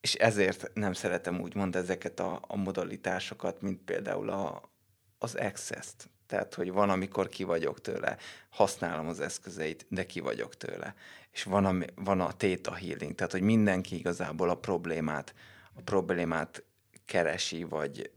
és 0.00 0.14
ezért 0.14 0.70
nem 0.74 0.92
szeretem 0.92 1.40
úgymond 1.40 1.76
ezeket 1.76 2.20
a, 2.20 2.40
a 2.46 2.56
modalitásokat, 2.56 3.60
mint 3.60 3.80
például 3.80 4.30
a, 4.30 4.70
az 5.18 5.34
access-t. 5.34 6.10
Tehát, 6.26 6.54
hogy 6.54 6.72
van, 6.72 6.90
amikor 6.90 7.28
ki 7.28 7.44
vagyok 7.44 7.80
tőle, 7.80 8.16
használom 8.50 9.08
az 9.08 9.20
eszközeit, 9.20 9.86
de 9.88 10.06
ki 10.06 10.20
vagyok 10.20 10.56
tőle. 10.56 10.94
És 11.30 11.42
van 11.42 11.64
a, 11.64 11.84
van 11.94 12.20
a 12.20 12.32
theta 12.32 12.74
healing, 12.74 13.14
tehát, 13.14 13.32
hogy 13.32 13.42
mindenki 13.42 13.96
igazából 13.96 14.50
a 14.50 14.54
problémát, 14.54 15.34
a 15.72 15.80
problémát 15.82 16.62
keresi, 17.04 17.64
vagy, 17.64 18.10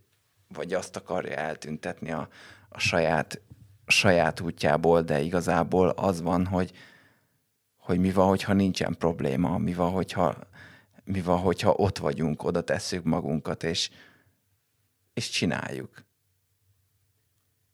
vagy 0.47 0.73
azt 0.73 0.95
akarja 0.95 1.35
eltüntetni 1.35 2.11
a, 2.11 2.29
a 2.69 2.79
saját, 2.79 3.41
saját 3.87 4.39
útjából, 4.39 5.01
de 5.01 5.21
igazából 5.21 5.89
az 5.89 6.21
van, 6.21 6.45
hogy, 6.45 6.71
hogy 7.77 7.99
mi 7.99 8.11
van, 8.11 8.27
hogyha 8.27 8.53
nincsen 8.53 8.95
probléma, 8.97 9.57
mi 9.57 9.73
van, 9.73 9.91
hogyha, 9.91 10.35
mi 11.03 11.21
van, 11.21 11.39
hogyha 11.39 11.71
ott 11.71 11.97
vagyunk, 11.97 12.43
oda 12.43 12.61
tesszük 12.61 13.03
magunkat, 13.03 13.63
és, 13.63 13.89
és 15.13 15.29
csináljuk. 15.29 16.03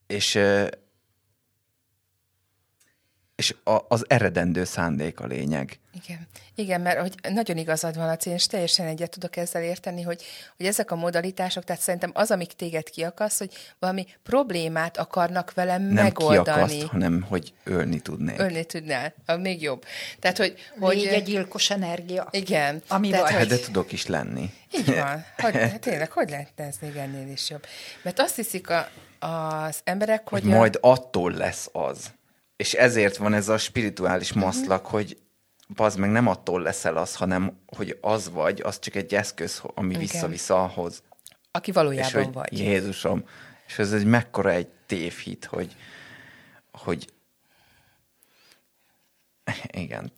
És, 0.08 0.39
és 3.39 3.56
a, 3.63 3.78
az 3.88 4.06
eredendő 4.08 4.63
szándék 4.63 5.19
a 5.19 5.25
lényeg. 5.25 5.80
Igen, 6.04 6.28
igen, 6.56 6.82
mert 6.82 6.99
hogy 6.99 7.15
nagyon 7.34 7.58
igazad 7.58 7.95
van, 7.95 8.06
Laci, 8.06 8.30
és 8.30 8.45
teljesen 8.45 8.88
egyet 8.88 9.10
tudok 9.10 9.36
ezzel 9.36 9.63
érteni, 9.63 10.02
hogy, 10.02 10.23
hogy 10.58 10.65
ezek 10.65 10.91
a 10.91 10.95
modalitások, 10.95 11.63
tehát 11.63 11.82
szerintem 11.82 12.12
az, 12.13 12.32
amik 12.32 12.54
téged 12.54 12.89
kiakasz, 12.89 13.38
hogy 13.38 13.52
valami 13.80 14.06
problémát 14.23 14.97
akarnak 14.97 15.54
velem 15.54 15.82
Nem 15.82 16.04
megoldani. 16.04 16.43
kiakaszt, 16.43 16.82
hanem 16.84 17.21
hogy 17.30 17.54
ölni 17.63 17.99
tudnék. 17.99 18.39
Ölni 18.39 18.63
tudnál, 18.63 19.13
a 19.25 19.36
még 19.36 19.62
jobb. 19.62 19.86
Tehát, 20.19 20.38
hogy... 20.38 20.56
hogy 20.80 20.95
Légy 20.95 21.08
egy 21.08 21.23
gyilkos 21.23 21.69
energia. 21.69 22.28
Igen. 22.32 22.82
Ami 22.88 23.10
tehát, 23.10 23.25
vagy. 23.25 23.34
Hát, 23.34 23.47
de 23.47 23.60
tudok 23.60 23.91
is 23.91 24.06
lenni. 24.06 24.54
Így 24.78 24.95
van. 24.95 25.25
Hogy, 25.38 25.54
hát 25.71 25.80
tényleg, 25.80 26.12
hogy 26.12 26.30
lehetne 26.30 26.65
ez 26.65 26.75
még 26.82 26.95
ennél 26.95 27.32
is 27.32 27.49
jobb? 27.49 27.65
Mert 28.02 28.19
azt 28.19 28.36
hiszik 28.36 28.69
a, 28.69 28.89
az 29.19 29.80
emberek, 29.84 30.30
hogy... 30.30 30.41
hogy 30.41 30.52
majd 30.52 30.78
attól 30.82 31.32
lesz 31.32 31.69
az. 31.71 32.12
És 32.60 32.74
ezért 32.74 33.17
van 33.17 33.34
ez 33.34 33.50
a 33.50 33.58
spirituális 33.58 34.34
maszlak, 34.34 34.84
uh-huh. 34.84 35.00
hogy 35.00 35.17
az 35.76 35.95
meg 35.95 36.10
nem 36.10 36.28
attól 36.28 36.62
leszel 36.62 36.98
az, 36.98 37.15
hanem 37.15 37.60
hogy 37.65 37.98
az 38.02 38.30
vagy, 38.30 38.62
az 38.62 38.80
csak 38.80 38.95
egy 38.95 39.15
eszköz, 39.15 39.62
ami 39.63 39.89
Igen. 39.89 40.00
vissza-vissza 40.00 40.63
ahhoz. 40.63 41.04
Aki 41.52 41.72
valójában 41.72 42.08
és 42.08 42.13
hogy 42.13 42.34
vagy. 42.34 42.60
Jézusom. 42.60 43.24
És 43.67 43.80
ez 43.80 43.93
egy 43.93 44.06
mekkora 44.06 44.52
egy 44.52 44.67
tévhit, 44.86 45.45
hogy, 45.45 45.76
hogy 46.72 47.13
igen. 49.72 50.12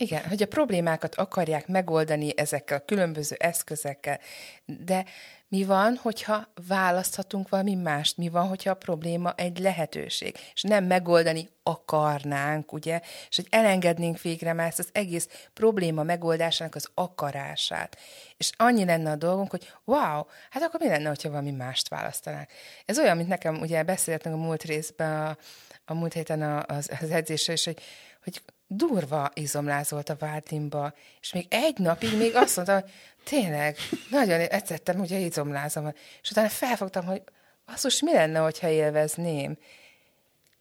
Igen, 0.00 0.24
hogy 0.28 0.42
a 0.42 0.46
problémákat 0.46 1.14
akarják 1.14 1.66
megoldani 1.66 2.38
ezekkel 2.38 2.78
a 2.78 2.84
különböző 2.84 3.36
eszközekkel, 3.38 4.20
de 4.64 5.04
Mi 5.50 5.64
van, 5.64 5.96
hogyha 6.02 6.48
választhatunk 6.68 7.48
valami 7.48 7.74
mást? 7.74 8.16
Mi 8.16 8.28
van, 8.28 8.48
hogyha 8.48 8.70
a 8.70 8.74
probléma 8.74 9.32
egy 9.36 9.58
lehetőség? 9.58 10.36
És 10.54 10.62
nem 10.62 10.84
megoldani 10.84 11.48
akarnánk, 11.62 12.72
ugye? 12.72 13.00
És 13.28 13.36
hogy 13.36 13.46
elengednénk 13.50 14.20
végre 14.20 14.52
már 14.52 14.66
ezt 14.66 14.78
az 14.78 14.88
egész 14.92 15.28
probléma 15.54 16.02
megoldásának 16.02 16.74
az 16.74 16.88
akarását. 16.94 17.96
És 18.36 18.50
annyi 18.56 18.84
lenne 18.84 19.10
a 19.10 19.16
dolgunk, 19.16 19.50
hogy 19.50 19.72
wow, 19.84 20.22
hát 20.50 20.62
akkor 20.62 20.80
mi 20.80 20.88
lenne, 20.88 21.08
hogyha 21.08 21.30
valami 21.30 21.50
mást 21.50 21.88
választanánk? 21.88 22.48
Ez 22.84 22.98
olyan, 22.98 23.16
mint 23.16 23.28
nekem, 23.28 23.60
ugye 23.60 23.82
beszéltünk 23.82 24.34
a 24.34 24.38
múlt 24.38 24.62
részben, 24.62 25.26
a, 25.26 25.36
a 25.84 25.94
múlt 25.94 26.12
héten 26.12 26.42
az, 26.42 26.90
az 27.00 27.10
edzésre 27.10 27.52
is, 27.52 27.64
hogy, 27.64 27.80
hogy 28.24 28.42
durva 28.68 29.30
izomlázolt 29.34 30.08
a 30.08 30.16
vádlimba, 30.18 30.94
és 31.20 31.32
még 31.32 31.46
egy 31.50 31.78
napig 31.78 32.16
még 32.16 32.36
azt 32.36 32.56
mondta, 32.56 32.74
hogy 32.74 32.90
tényleg, 33.24 33.76
nagyon 34.10 34.40
etszettem, 34.40 34.98
hogy 34.98 35.10
izomlázom. 35.10 35.92
És 36.22 36.30
utána 36.30 36.48
felfogtam, 36.48 37.04
hogy 37.04 37.22
basszus, 37.66 38.02
mi 38.02 38.12
lenne, 38.12 38.38
hogyha 38.38 38.68
élvezném? 38.68 39.58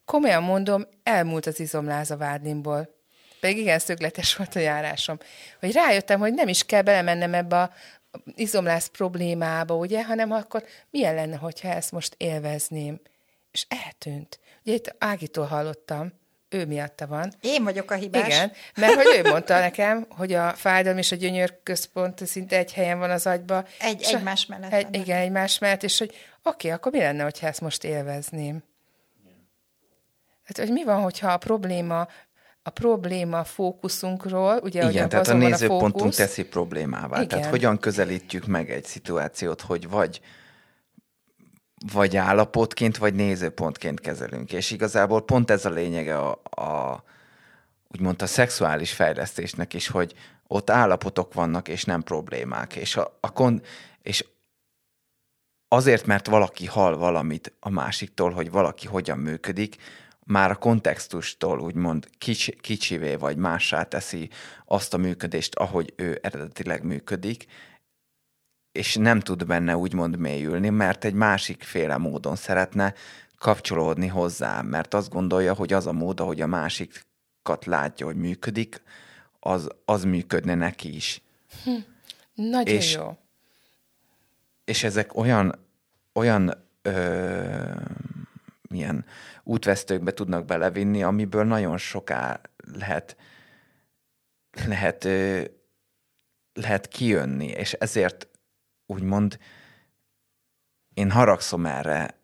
Komolyan 0.05 0.43
mondom, 0.43 0.87
elmúlt 1.03 1.45
az 1.45 1.59
izomláz 1.59 2.11
a 2.11 2.17
vádlimból. 2.17 2.95
Pedig 3.39 3.57
igen, 3.57 3.79
szögletes 3.79 4.35
volt 4.35 4.55
a 4.55 4.59
járásom. 4.59 5.17
Hogy 5.59 5.71
rájöttem, 5.71 6.19
hogy 6.19 6.33
nem 6.33 6.47
is 6.47 6.63
kell 6.63 6.81
belemennem 6.81 7.33
ebbe 7.33 7.61
a 7.61 7.71
izomláz 8.35 8.87
problémába, 8.87 9.75
ugye, 9.75 10.03
hanem 10.03 10.31
akkor 10.31 10.63
milyen 10.89 11.15
lenne, 11.15 11.35
hogyha 11.35 11.67
ezt 11.67 11.91
most 11.91 12.15
élvezném. 12.17 12.99
És 13.51 13.65
eltűnt. 13.85 14.39
Ugye 14.63 14.73
itt 14.73 14.95
Ágitól 14.97 15.45
hallottam, 15.45 16.13
ő 16.49 16.65
miatta 16.65 17.07
van. 17.07 17.33
Én 17.41 17.63
vagyok 17.63 17.91
a 17.91 17.95
hibás. 17.95 18.27
Igen, 18.27 18.51
mert 18.75 18.93
hogy 18.93 19.05
ő 19.17 19.29
mondta 19.29 19.59
nekem, 19.59 20.05
hogy 20.09 20.33
a 20.33 20.49
fájdalom 20.49 20.97
és 20.97 21.11
a 21.11 21.15
gyönyör 21.15 21.59
központ 21.63 22.27
szinte 22.27 22.57
egy 22.57 22.73
helyen 22.73 22.99
van 22.99 23.09
az 23.09 23.27
agyba. 23.27 23.65
Egy, 23.79 24.03
egymás 24.03 24.45
mellett. 24.45 24.73
Egy, 24.73 24.95
igen, 24.95 25.17
egymás 25.17 25.59
mellett, 25.59 25.83
és 25.83 25.97
hogy 25.97 26.09
oké, 26.09 26.21
okay, 26.43 26.71
akkor 26.71 26.91
mi 26.91 26.99
lenne, 26.99 27.23
hogyha 27.23 27.47
ezt 27.47 27.61
most 27.61 27.83
élvezném? 27.83 28.63
Hát, 30.43 30.57
hogy 30.57 30.71
mi 30.71 30.83
van, 30.83 31.01
hogyha 31.01 31.31
a 31.31 31.37
probléma 31.37 32.07
a 32.63 32.69
probléma 32.69 33.43
fókuszunkról, 33.43 34.59
ugye, 34.63 34.89
Igen, 34.89 35.09
tehát 35.09 35.27
a 35.27 35.33
nézőpontunk 35.33 35.95
a 35.95 35.97
fókusz, 35.97 36.15
teszi 36.15 36.45
problémává. 36.45 37.15
Igen. 37.15 37.27
Tehát 37.27 37.45
hogyan 37.45 37.79
közelítjük 37.79 38.45
meg 38.45 38.71
egy 38.71 38.85
szituációt, 38.85 39.61
hogy 39.61 39.89
vagy 39.89 40.21
vagy 41.91 42.17
állapotként, 42.17 42.97
vagy 42.97 43.13
nézőpontként 43.13 43.99
kezelünk. 43.99 44.53
És 44.53 44.71
igazából 44.71 45.25
pont 45.25 45.51
ez 45.51 45.65
a 45.65 45.69
lényege 45.69 46.17
a, 46.17 46.41
a 46.61 47.03
úgymond 47.87 48.21
a 48.21 48.25
szexuális 48.25 48.93
fejlesztésnek 48.93 49.73
is, 49.73 49.87
hogy 49.87 50.13
ott 50.47 50.69
állapotok 50.69 51.33
vannak, 51.33 51.67
és 51.67 51.83
nem 51.83 52.03
problémák. 52.03 52.75
És, 52.75 52.95
a, 52.95 53.17
a 53.19 53.31
kon, 53.31 53.61
és 54.01 54.25
azért, 55.67 56.05
mert 56.05 56.27
valaki 56.27 56.65
hall 56.65 56.95
valamit 56.95 57.53
a 57.59 57.69
másiktól, 57.69 58.31
hogy 58.31 58.51
valaki 58.51 58.87
hogyan 58.87 59.17
működik, 59.17 59.75
már 60.25 60.51
a 60.51 60.55
kontextustól 60.55 61.59
úgymond 61.59 62.07
kicsi, 62.17 62.55
kicsivé 62.61 63.15
vagy 63.15 63.37
mássá 63.37 63.83
teszi 63.83 64.29
azt 64.65 64.93
a 64.93 64.97
működést, 64.97 65.55
ahogy 65.55 65.93
ő 65.95 66.19
eredetileg 66.21 66.83
működik, 66.83 67.45
és 68.77 68.95
nem 68.95 69.19
tud 69.19 69.45
benne 69.45 69.77
úgymond 69.77 70.17
mélyülni, 70.17 70.69
mert 70.69 71.05
egy 71.05 71.13
másik 71.13 71.63
féle 71.63 71.97
módon 71.97 72.35
szeretne 72.35 72.93
kapcsolódni 73.37 74.07
hozzá, 74.07 74.61
mert 74.61 74.93
azt 74.93 75.09
gondolja, 75.09 75.53
hogy 75.53 75.73
az 75.73 75.87
a 75.87 75.91
mód, 75.91 76.19
ahogy 76.19 76.41
a 76.41 76.47
másikat 76.47 77.65
látja, 77.65 78.05
hogy 78.05 78.15
működik, 78.15 78.81
az, 79.39 79.67
az 79.85 80.03
működne 80.03 80.55
neki 80.55 80.95
is. 80.95 81.21
Hm. 81.63 81.71
Nagyon 82.33 82.75
és, 82.75 82.93
jó. 82.93 83.17
És 84.65 84.83
ezek 84.83 85.15
olyan, 85.15 85.67
olyan 86.13 86.53
ö, 86.81 87.73
milyen 88.69 89.05
útvesztőkbe 89.43 90.13
tudnak 90.13 90.45
belevinni, 90.45 91.03
amiből 91.03 91.43
nagyon 91.43 91.77
soká 91.77 92.41
lehet, 92.73 93.17
lehet, 94.65 95.07
lehet 96.53 96.87
kijönni, 96.87 97.47
és 97.47 97.73
ezért 97.73 98.27
úgymond 98.87 99.39
én 100.93 101.11
haragszom 101.11 101.65
erre, 101.65 102.17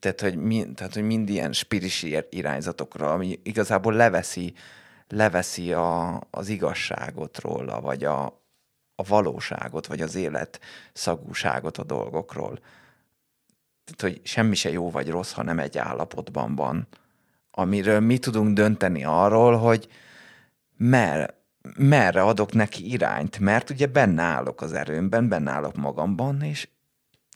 tehát 0.00 0.20
hogy, 0.20 0.36
mi, 0.36 0.72
tehát, 0.74 0.94
hogy 0.94 1.02
mind 1.02 1.28
ilyen 1.28 1.52
spirisi 1.52 2.24
irányzatokra, 2.30 3.12
ami 3.12 3.40
igazából 3.42 3.92
leveszi, 3.92 4.54
leveszi 5.08 5.72
a, 5.72 6.20
az 6.30 6.48
igazságot 6.48 7.38
róla, 7.40 7.80
vagy 7.80 8.04
a, 8.04 8.24
a 8.94 9.02
valóságot, 9.08 9.86
vagy 9.86 10.00
az 10.00 10.14
élet 10.14 10.60
szagúságot 10.92 11.78
a 11.78 11.84
dolgokról. 11.84 12.58
Tehát, 13.84 14.14
hogy 14.14 14.26
semmi 14.26 14.54
se 14.54 14.70
jó 14.70 14.90
vagy 14.90 15.10
rossz, 15.10 15.32
hanem 15.32 15.58
egy 15.58 15.78
állapotban 15.78 16.54
van, 16.54 16.88
amiről 17.50 18.00
mi 18.00 18.18
tudunk 18.18 18.54
dönteni 18.54 19.04
arról, 19.04 19.56
hogy 19.56 19.88
mer, 20.76 21.34
merre 21.76 22.22
adok 22.22 22.52
neki 22.52 22.90
irányt, 22.90 23.38
mert 23.38 23.70
ugye 23.70 23.86
benne 23.86 24.22
állok 24.22 24.60
az 24.60 24.72
erőmben, 24.72 25.28
benne 25.28 25.50
állok 25.50 25.76
magamban, 25.76 26.42
és, 26.42 26.68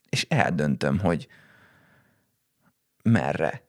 és 0.08 0.26
eldöntöm, 0.28 0.98
hogy 0.98 1.28
merre. 3.02 3.62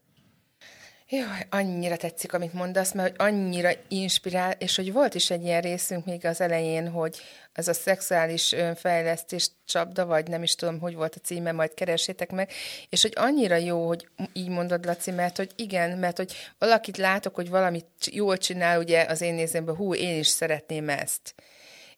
Jaj, 1.13 1.45
annyira 1.49 1.97
tetszik, 1.97 2.33
amit 2.33 2.53
mondasz, 2.53 2.93
mert 2.93 3.21
annyira 3.21 3.71
inspirál, 3.87 4.51
és 4.51 4.75
hogy 4.75 4.91
volt 4.91 5.13
is 5.13 5.29
egy 5.29 5.43
ilyen 5.43 5.61
részünk 5.61 6.05
még 6.05 6.25
az 6.25 6.41
elején, 6.41 6.89
hogy 6.89 7.21
ez 7.53 7.67
a 7.67 7.73
szexuális 7.73 8.51
önfejlesztés 8.51 9.51
csapda, 9.65 10.05
vagy 10.05 10.27
nem 10.27 10.43
is 10.43 10.55
tudom, 10.55 10.79
hogy 10.79 10.95
volt 10.95 11.15
a 11.15 11.19
címe, 11.19 11.51
majd 11.51 11.73
keresétek 11.73 12.31
meg, 12.31 12.51
és 12.89 13.01
hogy 13.01 13.13
annyira 13.15 13.55
jó, 13.55 13.87
hogy 13.87 14.07
így 14.33 14.47
mondod, 14.47 14.85
Laci, 14.85 15.11
mert 15.11 15.37
hogy 15.37 15.51
igen, 15.55 15.97
mert 15.97 16.17
hogy 16.17 16.33
valakit 16.57 16.97
látok, 16.97 17.35
hogy 17.35 17.49
valamit 17.49 17.87
jól 18.11 18.37
csinál, 18.37 18.79
ugye 18.79 19.05
az 19.09 19.21
én 19.21 19.33
nézőmben, 19.33 19.75
hú, 19.75 19.93
én 19.93 20.19
is 20.19 20.27
szeretném 20.27 20.89
ezt. 20.89 21.33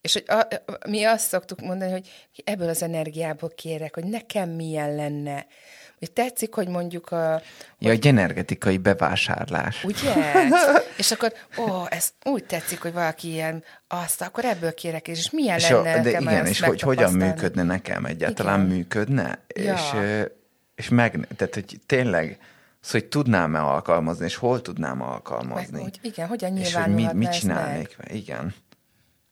És 0.01 0.13
hogy 0.13 0.23
a, 0.27 0.47
mi 0.89 1.03
azt 1.03 1.27
szoktuk 1.27 1.61
mondani, 1.61 1.91
hogy 1.91 2.09
ebből 2.43 2.69
az 2.69 2.83
energiából 2.83 3.49
kérek, 3.49 3.95
hogy 3.95 4.05
nekem 4.05 4.49
milyen 4.49 4.95
lenne 4.95 5.45
hogy 6.03 6.11
tetszik, 6.11 6.53
hogy 6.53 6.67
mondjuk 6.67 7.11
a... 7.11 7.15
Ja, 7.15 7.41
hogy, 7.77 7.89
egy 7.89 8.07
energetikai 8.07 8.77
bevásárlás. 8.77 9.83
Ugye? 9.83 10.13
és 10.97 11.11
akkor, 11.11 11.33
ó, 11.57 11.85
ez 11.89 12.13
úgy 12.23 12.43
tetszik, 12.43 12.81
hogy 12.81 12.93
valaki 12.93 13.27
ilyen, 13.27 13.63
azt, 13.87 14.21
akkor 14.21 14.45
ebből 14.45 14.73
kérek, 14.73 15.07
és 15.07 15.29
milyen 15.29 15.57
és 15.57 15.69
lenne 15.69 15.93
a, 15.93 16.01
de 16.01 16.09
igen, 16.19 16.45
és 16.45 16.61
hogy 16.61 16.81
hogyan 16.81 17.13
működne 17.13 17.63
nekem 17.63 18.05
egyáltalán 18.05 18.59
igen. 18.59 18.75
működne, 18.75 19.39
ja. 19.55 19.73
és, 19.73 19.81
és 20.75 20.89
meg, 20.89 21.27
tehát 21.35 21.53
hogy 21.53 21.79
tényleg, 21.85 22.39
Szóval, 22.79 23.01
hogy 23.01 23.09
tudnám-e 23.09 23.61
alkalmazni, 23.61 24.25
és 24.25 24.35
hol 24.35 24.61
tudnám 24.61 25.01
alkalmazni. 25.01 25.71
Meg, 25.71 25.81
hogy 25.81 25.99
igen, 26.01 26.27
hogyan 26.27 26.57
És 26.57 26.75
hogy 26.75 26.93
mit, 26.93 27.13
mit 27.13 27.31
csinálnék? 27.31 27.95
Meg? 27.97 28.15
Igen. 28.15 28.53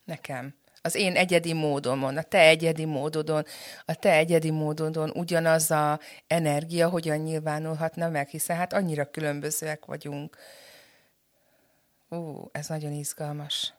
Nekem 0.04 0.54
az 0.82 0.94
én 0.94 1.16
egyedi 1.16 1.52
módomon, 1.52 2.16
a 2.16 2.22
te 2.22 2.38
egyedi 2.38 2.84
módodon, 2.84 3.44
a 3.84 3.94
te 3.94 4.12
egyedi 4.12 4.50
módodon 4.50 5.10
ugyanaz 5.10 5.70
a 5.70 6.00
energia 6.26 6.88
hogyan 6.88 7.18
nyilvánulhatna 7.18 8.08
meg, 8.08 8.28
hiszen 8.28 8.56
hát 8.56 8.72
annyira 8.72 9.10
különbözőek 9.10 9.84
vagyunk. 9.84 10.36
Ú, 12.08 12.48
ez 12.52 12.68
nagyon 12.68 12.92
izgalmas. 12.92 13.74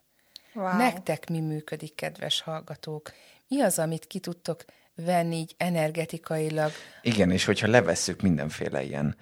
Wow. 0.54 0.78
Nektek 0.78 1.30
mi 1.30 1.40
működik, 1.40 1.96
kedves 1.96 2.42
hallgatók? 2.42 3.12
Mi 3.48 3.62
az, 3.62 3.80
amit 3.80 4.08
ki 4.08 4.20
tudtok 4.20 4.66
venni 4.96 5.36
így 5.36 5.56
energetikailag? 5.58 6.72
Igen, 7.02 7.32
és 7.32 7.46
hogyha 7.46 7.68
levesszük 7.68 8.22
mindenféle 8.22 8.84
ilyen, 8.84 9.16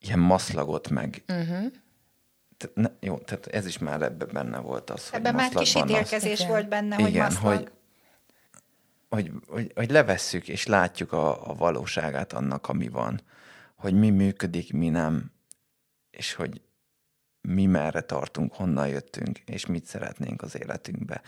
ilyen 0.00 0.18
maszlagot 0.18 0.88
meg, 0.88 1.22
uh-huh 1.28 1.72
ne, 2.74 2.88
jó, 3.00 3.18
tehát 3.18 3.46
ez 3.46 3.66
is 3.66 3.78
már 3.78 4.02
ebben 4.02 4.28
benne 4.32 4.58
volt 4.58 4.90
az, 4.90 5.08
Ebben 5.12 5.34
már 5.34 5.50
kis 5.50 5.74
ítélkezés 5.74 6.46
volt 6.46 6.68
benne, 6.68 6.94
hogy 6.94 7.08
Igen, 7.08 7.34
hogy, 7.34 7.70
hogy, 9.08 9.32
hogy, 9.46 9.72
hogy 9.74 9.90
levesszük 9.90 10.48
és 10.48 10.66
látjuk 10.66 11.12
a, 11.12 11.50
a 11.50 11.54
valóságát 11.54 12.32
annak, 12.32 12.68
ami 12.68 12.88
van. 12.88 13.20
Hogy 13.76 13.94
mi 13.94 14.10
működik, 14.10 14.72
mi 14.72 14.88
nem, 14.88 15.32
és 16.10 16.34
hogy 16.34 16.60
mi 17.40 17.66
merre 17.66 18.00
tartunk, 18.00 18.52
honnan 18.52 18.88
jöttünk, 18.88 19.38
és 19.38 19.66
mit 19.66 19.84
szeretnénk 19.84 20.42
az 20.42 20.60
életünkbe. 20.60 21.22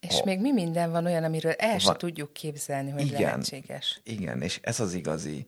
És 0.00 0.20
a, 0.20 0.24
még 0.24 0.40
mi 0.40 0.52
minden 0.52 0.90
van 0.90 1.04
olyan, 1.04 1.24
amiről 1.24 1.52
el 1.52 1.78
sem 1.78 1.94
tudjuk 1.94 2.32
képzelni, 2.32 2.90
hogy 2.90 3.06
igen, 3.06 3.20
lehetséges. 3.20 4.00
Igen, 4.04 4.42
és 4.42 4.60
ez 4.62 4.80
az 4.80 4.94
igazi 4.94 5.46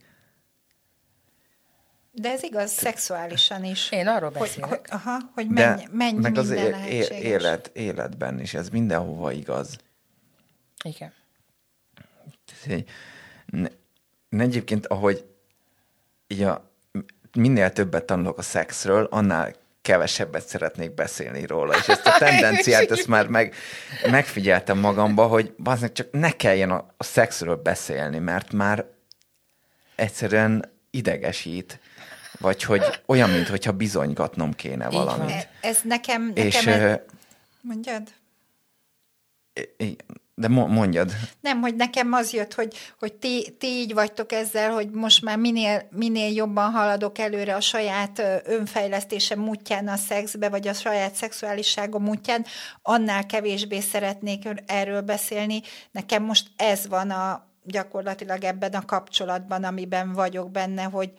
de 2.13 2.31
ez 2.31 2.43
igaz 2.43 2.71
szexuálisan 2.71 3.65
is. 3.65 3.91
Én 3.91 4.07
arról 4.07 4.31
beszélek. 4.31 4.69
Hogy, 4.69 4.79
hogy, 4.79 4.89
aha, 4.91 5.19
hogy 5.35 5.49
mennyi, 5.49 5.85
mennyi 5.91 6.19
meg 6.19 6.39
az 6.39 6.51
é- 6.51 7.11
élet, 7.11 7.71
életben 7.73 8.41
is, 8.41 8.55
ez 8.55 8.69
mindenhova 8.69 9.33
igaz. 9.33 9.79
Igen. 10.85 11.13
Ne, 13.47 13.69
egyébként, 14.43 14.87
ahogy 14.87 15.25
így 16.27 16.43
a, 16.43 16.71
minél 17.33 17.73
többet 17.73 18.05
tanulok 18.05 18.39
a 18.39 18.43
szexről, 18.43 19.09
annál 19.11 19.55
kevesebbet 19.83 20.47
szeretnék 20.47 20.95
beszélni 20.95 21.47
róla, 21.47 21.77
és 21.77 21.89
ezt 21.89 22.07
a 22.07 22.19
tendenciát, 22.25 22.91
ezt 22.91 23.07
már 23.07 23.27
meg, 23.27 23.55
megfigyeltem 24.11 24.79
magamba, 24.79 25.27
hogy 25.27 25.55
baznak 25.59 25.93
csak 25.93 26.09
ne 26.11 26.31
kelljen 26.31 26.71
a, 26.71 26.95
a 26.97 27.05
szexről 27.05 27.57
beszélni, 27.57 28.19
mert 28.19 28.53
már 28.53 28.85
egyszerűen 29.95 30.73
idegesít, 30.91 31.81
vagy 32.41 32.63
hogy 32.63 32.83
olyan, 33.07 33.31
mintha 33.31 33.73
bizonygatnom 33.73 34.53
kéne 34.53 34.89
valamit. 34.89 35.31
E, 35.31 35.49
ez 35.61 35.79
nekem, 35.83 36.27
nekem 36.27 36.47
és, 36.47 36.67
ez... 36.67 36.99
Mondjad? 37.61 38.03
De 40.35 40.49
mondjad. 40.49 41.13
Nem, 41.41 41.61
hogy 41.61 41.77
nekem 41.77 42.13
az 42.13 42.33
jött, 42.33 42.55
hogy, 42.55 42.77
hogy 42.99 43.13
ti, 43.13 43.57
ti 43.59 43.67
így 43.67 43.95
vagytok 43.95 44.33
ezzel, 44.33 44.73
hogy 44.73 44.91
most 44.91 45.23
már 45.23 45.37
minél, 45.39 45.89
minél 45.91 46.33
jobban 46.33 46.71
haladok 46.71 47.19
előre 47.19 47.55
a 47.55 47.61
saját 47.61 48.23
önfejlesztésem 48.45 49.49
útján 49.49 49.89
a 49.89 49.97
szexbe, 49.97 50.49
vagy 50.49 50.69
a 50.69 50.73
saját 50.73 51.15
szexuálisságom 51.15 52.09
útján, 52.09 52.45
annál 52.83 53.27
kevésbé 53.27 53.81
szeretnék 53.81 54.49
erről 54.67 55.01
beszélni. 55.01 55.63
Nekem 55.91 56.23
most 56.23 56.51
ez 56.57 56.87
van 56.89 57.11
a 57.11 57.49
gyakorlatilag 57.65 58.45
ebben 58.45 58.73
a 58.73 58.85
kapcsolatban, 58.85 59.65
amiben 59.65 60.13
vagyok 60.13 60.51
benne, 60.51 60.83
hogy 60.83 61.13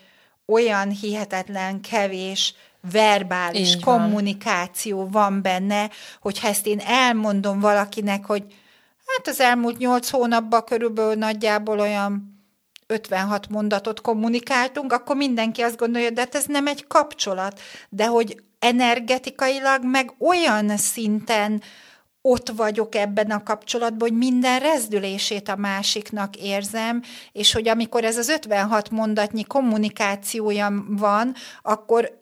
olyan 0.52 0.90
hihetetlen 0.90 1.82
kevés 1.82 2.54
verbális 2.92 3.76
Így 3.76 3.84
kommunikáció 3.84 4.98
van. 4.98 5.12
van 5.12 5.42
benne, 5.42 5.90
hogyha 6.22 6.48
ezt 6.48 6.66
én 6.66 6.80
elmondom 6.80 7.60
valakinek, 7.60 8.26
hogy 8.26 8.44
hát 9.06 9.28
az 9.28 9.40
elmúlt 9.40 9.78
nyolc 9.78 10.10
hónapban 10.10 10.64
körülbelül 10.64 11.14
nagyjából 11.14 11.80
olyan 11.80 12.40
56 12.88 13.50
mondatot 13.50 14.02
kommunikáltunk, 14.02 14.94
akkor 14.94 15.16
mindenki 15.16 15.62
azt 15.62 15.78
gondolja, 15.78 16.10
de 16.10 16.22
hát 16.22 16.36
ez 16.36 16.46
nem 16.46 16.68
egy 16.68 16.88
kapcsolat, 16.88 17.60
de 17.90 18.06
hogy 18.06 18.44
energetikailag 18.60 19.84
meg 19.84 20.14
olyan 20.20 20.78
szinten 20.78 21.62
ott 22.22 22.50
vagyok 22.50 22.96
ebben 22.96 23.32
a 23.32 23.44
kapcsolatban, 23.44 24.10
hogy 24.10 24.18
minden 24.18 24.60
rezdülését 24.60 25.50
a 25.50 25.56
másiknak 25.56 26.36
érzem, 26.36 27.02
és 27.32 27.54
hogy 27.54 27.68
amikor 27.68 28.04
ez 28.04 28.18
az 28.18 28.30
56 28.30 28.90
mondatnyi 28.90 29.44
kommunikációja 29.44 30.84
van, 30.88 31.36
akkor 31.62 32.20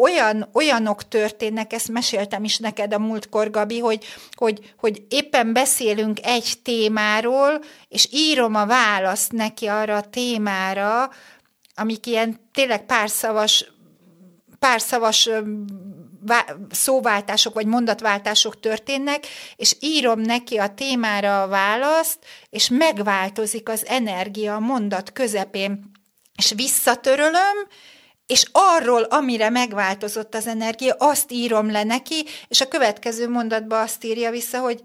olyan, 0.00 0.48
olyanok 0.52 1.08
történnek, 1.08 1.72
ezt 1.72 1.88
meséltem 1.88 2.44
is 2.44 2.58
neked 2.58 2.94
a 2.94 2.98
múltkor, 2.98 3.50
Gabi, 3.50 3.78
hogy, 3.78 4.04
hogy, 4.30 4.74
hogy 4.78 5.06
éppen 5.08 5.52
beszélünk 5.52 6.18
egy 6.22 6.52
témáról, 6.62 7.60
és 7.88 8.08
írom 8.10 8.54
a 8.54 8.66
választ 8.66 9.32
neki 9.32 9.66
arra 9.66 9.96
a 9.96 10.10
témára, 10.10 11.10
amik 11.74 12.06
ilyen 12.06 12.40
tényleg 12.52 12.86
párszavas, 12.86 13.72
párszavas 14.58 15.28
szóváltások 16.70 17.54
vagy 17.54 17.66
mondatváltások 17.66 18.60
történnek, 18.60 19.26
és 19.56 19.76
írom 19.80 20.20
neki 20.20 20.56
a 20.56 20.74
témára 20.74 21.42
a 21.42 21.48
választ, 21.48 22.18
és 22.50 22.68
megváltozik 22.68 23.68
az 23.68 23.86
energia 23.86 24.54
a 24.54 24.60
mondat 24.60 25.12
közepén, 25.12 25.90
és 26.36 26.52
visszatörölöm, 26.56 27.56
és 28.26 28.44
arról, 28.52 29.02
amire 29.02 29.50
megváltozott 29.50 30.34
az 30.34 30.46
energia, 30.46 30.94
azt 30.98 31.32
írom 31.32 31.70
le 31.70 31.82
neki, 31.82 32.24
és 32.48 32.60
a 32.60 32.68
következő 32.68 33.28
mondatban 33.28 33.82
azt 33.82 34.04
írja 34.04 34.30
vissza, 34.30 34.58
hogy 34.58 34.82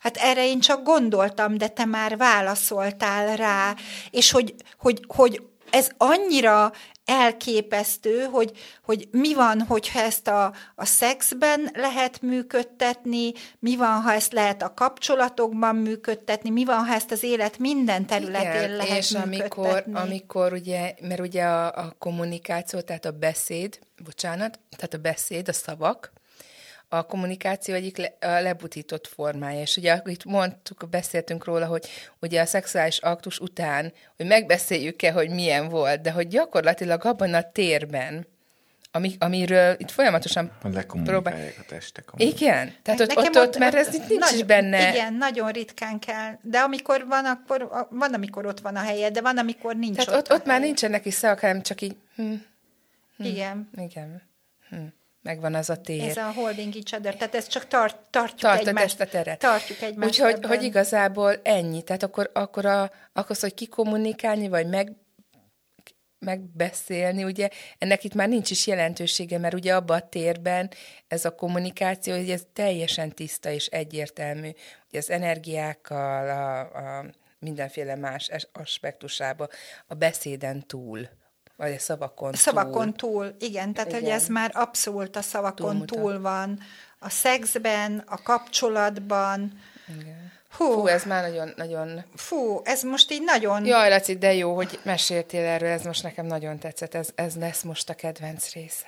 hát 0.00 0.16
erre 0.16 0.46
én 0.46 0.60
csak 0.60 0.82
gondoltam, 0.82 1.58
de 1.58 1.68
te 1.68 1.84
már 1.84 2.16
válaszoltál 2.16 3.36
rá, 3.36 3.74
és 4.10 4.30
hogy, 4.30 4.54
hogy, 4.78 5.04
hogy 5.06 5.42
ez 5.70 5.88
annyira 5.96 6.72
elképesztő, 7.10 8.24
hogy, 8.24 8.52
hogy 8.82 9.08
mi 9.10 9.34
van, 9.34 9.60
hogyha 9.60 10.00
ezt 10.00 10.28
a, 10.28 10.54
a 10.74 10.84
szexben 10.84 11.70
lehet 11.74 12.22
működtetni, 12.22 13.32
mi 13.58 13.76
van, 13.76 14.00
ha 14.00 14.12
ezt 14.12 14.32
lehet 14.32 14.62
a 14.62 14.74
kapcsolatokban 14.74 15.76
működtetni, 15.76 16.50
mi 16.50 16.64
van, 16.64 16.86
ha 16.86 16.94
ezt 16.94 17.10
az 17.10 17.22
élet 17.22 17.58
minden 17.58 18.06
területén 18.06 18.50
Igen, 18.50 18.76
lehet 18.76 18.98
és 18.98 19.10
működtetni. 19.10 19.38
amikor, 19.40 19.84
amikor 19.92 20.52
ugye, 20.52 20.94
mert 21.00 21.20
ugye 21.20 21.44
a, 21.44 21.66
a 21.66 21.94
kommunikáció, 21.98 22.80
tehát 22.80 23.04
a 23.04 23.10
beszéd, 23.10 23.78
bocsánat, 24.04 24.58
tehát 24.76 24.94
a 24.94 24.98
beszéd, 24.98 25.48
a 25.48 25.52
szavak, 25.52 26.12
a 26.92 27.02
kommunikáció 27.02 27.74
egyik 27.74 27.96
le, 27.96 28.16
a 28.20 28.40
lebutított 28.40 29.06
formája. 29.06 29.60
És 29.60 29.76
ugye 29.76 30.00
itt 30.04 30.24
mondtuk, 30.24 30.88
beszéltünk 30.90 31.44
róla, 31.44 31.66
hogy 31.66 31.88
ugye 32.20 32.40
a 32.40 32.46
szexuális 32.46 32.98
aktus 32.98 33.38
után, 33.38 33.92
hogy 34.16 34.26
megbeszéljük-e, 34.26 35.12
hogy 35.12 35.30
milyen 35.30 35.68
volt, 35.68 36.00
de 36.00 36.10
hogy 36.10 36.28
gyakorlatilag 36.28 37.04
abban 37.04 37.34
a 37.34 37.50
térben, 37.52 38.26
ami, 38.92 39.16
amiről 39.18 39.74
itt 39.78 39.90
folyamatosan 39.90 40.52
próbálják 41.04 41.56
a 41.58 41.64
testek. 41.68 42.08
Igen? 42.16 42.74
Tehát 42.82 43.00
ott, 43.00 43.16
ott, 43.16 43.36
ott, 43.36 43.58
mert 43.58 43.74
ez 43.74 43.94
itt 43.94 44.08
nincs 44.08 44.20
nagy, 44.20 44.34
is 44.34 44.42
benne. 44.42 44.88
Igen, 44.88 45.14
nagyon 45.14 45.50
ritkán 45.50 45.98
kell. 45.98 46.38
De 46.42 46.58
amikor 46.58 47.06
van, 47.06 47.24
akkor 47.24 47.86
van, 47.90 48.14
amikor 48.14 48.46
ott 48.46 48.60
van 48.60 48.76
a 48.76 48.80
helye, 48.80 49.10
de 49.10 49.20
van, 49.20 49.38
amikor 49.38 49.76
nincs 49.76 49.96
Tehát 49.96 50.20
ott, 50.20 50.30
ott, 50.30 50.38
ott 50.38 50.46
már 50.46 50.60
nincsenek 50.60 51.06
is 51.06 51.14
szavak, 51.14 51.40
hanem 51.40 51.62
csak 51.62 51.80
így... 51.80 51.96
Hm, 52.14 52.32
hm, 53.16 53.24
igen. 53.24 53.70
Igen. 53.76 54.22
Hm 54.68 54.76
megvan 55.22 55.54
az 55.54 55.70
a 55.70 55.76
tér. 55.76 56.08
Ez 56.08 56.16
a 56.16 56.32
holding 56.32 56.74
each 56.74 56.94
other, 56.94 57.16
tehát 57.16 57.34
ezt 57.34 57.50
csak 57.50 57.66
tart, 57.66 57.96
tartjuk 58.10 58.40
Tartod 58.40 58.68
egymást. 58.68 58.84
ezt 58.84 59.00
a 59.00 59.06
teret. 59.06 59.38
Tartjuk 59.38 59.80
egymást. 59.80 60.08
Úgyhogy 60.08 60.44
hogy 60.44 60.62
igazából 60.62 61.40
ennyi. 61.42 61.82
Tehát 61.82 62.02
akkor, 62.02 62.30
akkor 62.32 62.66
a, 62.66 62.90
akkor 63.12 63.36
hogy 63.40 63.54
kikommunikálni, 63.54 64.48
vagy 64.48 64.66
meg, 64.66 64.92
megbeszélni, 66.18 67.24
ugye 67.24 67.48
ennek 67.78 68.04
itt 68.04 68.14
már 68.14 68.28
nincs 68.28 68.50
is 68.50 68.66
jelentősége, 68.66 69.38
mert 69.38 69.54
ugye 69.54 69.74
abban 69.74 69.96
a 69.98 70.08
térben 70.08 70.70
ez 71.08 71.24
a 71.24 71.34
kommunikáció, 71.34 72.14
hogy 72.16 72.30
ez 72.30 72.42
teljesen 72.52 73.14
tiszta 73.14 73.50
és 73.50 73.66
egyértelmű, 73.66 74.50
hogy 74.90 74.98
az 74.98 75.10
energiákkal, 75.10 76.28
a, 76.28 76.98
a 76.98 77.04
mindenféle 77.38 77.94
más 77.94 78.30
aspektusába, 78.52 79.48
a 79.86 79.94
beszéden 79.94 80.66
túl. 80.66 81.08
Vagy 81.60 81.74
a 81.74 81.78
szavakon, 81.78 82.32
a 82.32 82.36
szavakon 82.36 82.94
túl. 82.94 83.12
túl. 83.12 83.34
Igen, 83.38 83.72
tehát 83.72 83.88
Igen. 83.88 84.00
hogy 84.00 84.10
ez 84.10 84.26
már 84.26 84.50
abszolút 84.54 85.16
a 85.16 85.22
szavakon 85.22 85.54
Túlmutat. 85.54 85.98
túl 85.98 86.20
van. 86.20 86.58
A 86.98 87.10
szexben, 87.10 88.04
a 88.06 88.22
kapcsolatban. 88.22 89.60
Igen. 90.00 90.32
Hú, 90.50 90.72
Fú, 90.72 90.86
ez 90.86 91.04
már 91.04 91.22
nagyon, 91.22 91.52
nagyon... 91.56 92.04
Fú, 92.14 92.60
ez 92.64 92.82
most 92.82 93.10
így 93.10 93.22
nagyon... 93.22 93.64
Jaj, 93.64 93.88
Laci, 93.88 94.16
de 94.16 94.34
jó, 94.34 94.54
hogy 94.54 94.80
meséltél 94.82 95.44
erről, 95.44 95.68
ez 95.68 95.82
most 95.82 96.02
nekem 96.02 96.26
nagyon 96.26 96.58
tetszett, 96.58 96.94
ez, 96.94 97.08
ez 97.14 97.36
lesz 97.36 97.62
most 97.62 97.88
a 97.90 97.94
kedvenc 97.94 98.52
része. 98.52 98.86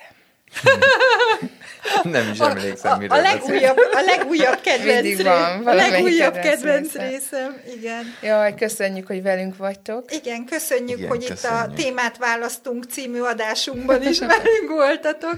Nem 2.03 2.29
is 2.31 2.39
emlékszem, 2.39 2.97
mire 2.97 3.15
a, 3.15 3.17
a, 3.17 3.21
legújabb, 3.21 3.77
a 3.77 4.01
legújabb 4.05 4.61
kedvenc 4.61 5.21
van, 5.23 5.67
a 5.67 5.73
legújabb 5.73 6.33
kedvenc, 6.33 6.91
kedvenc 6.91 6.93
részem. 6.93 7.61
Igen. 7.75 8.15
Jaj, 8.21 8.55
köszönjük, 8.55 9.07
hogy 9.07 9.21
velünk 9.21 9.57
vagytok. 9.57 10.13
Igen, 10.13 10.45
köszönjük, 10.45 10.97
Igen, 10.97 11.09
hogy 11.09 11.27
köszönjük. 11.27 11.61
itt 11.63 11.69
a 11.69 11.73
témát 11.73 12.17
választunk 12.17 12.83
című 12.83 13.19
adásunkban 13.19 14.07
is 14.07 14.19
velünk 14.35 14.69
voltatok. 14.69 15.37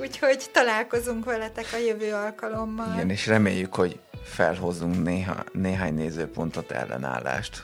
Úgyhogy 0.00 0.44
találkozunk 0.52 1.24
veletek 1.24 1.66
a 1.72 1.76
jövő 1.76 2.12
alkalommal. 2.12 2.92
Igen, 2.94 3.10
és 3.10 3.26
reméljük, 3.26 3.74
hogy 3.74 3.98
felhozunk 4.24 5.04
néha, 5.04 5.44
néhány 5.52 5.94
nézőpontot 5.94 6.70
ellenállást 6.70 7.62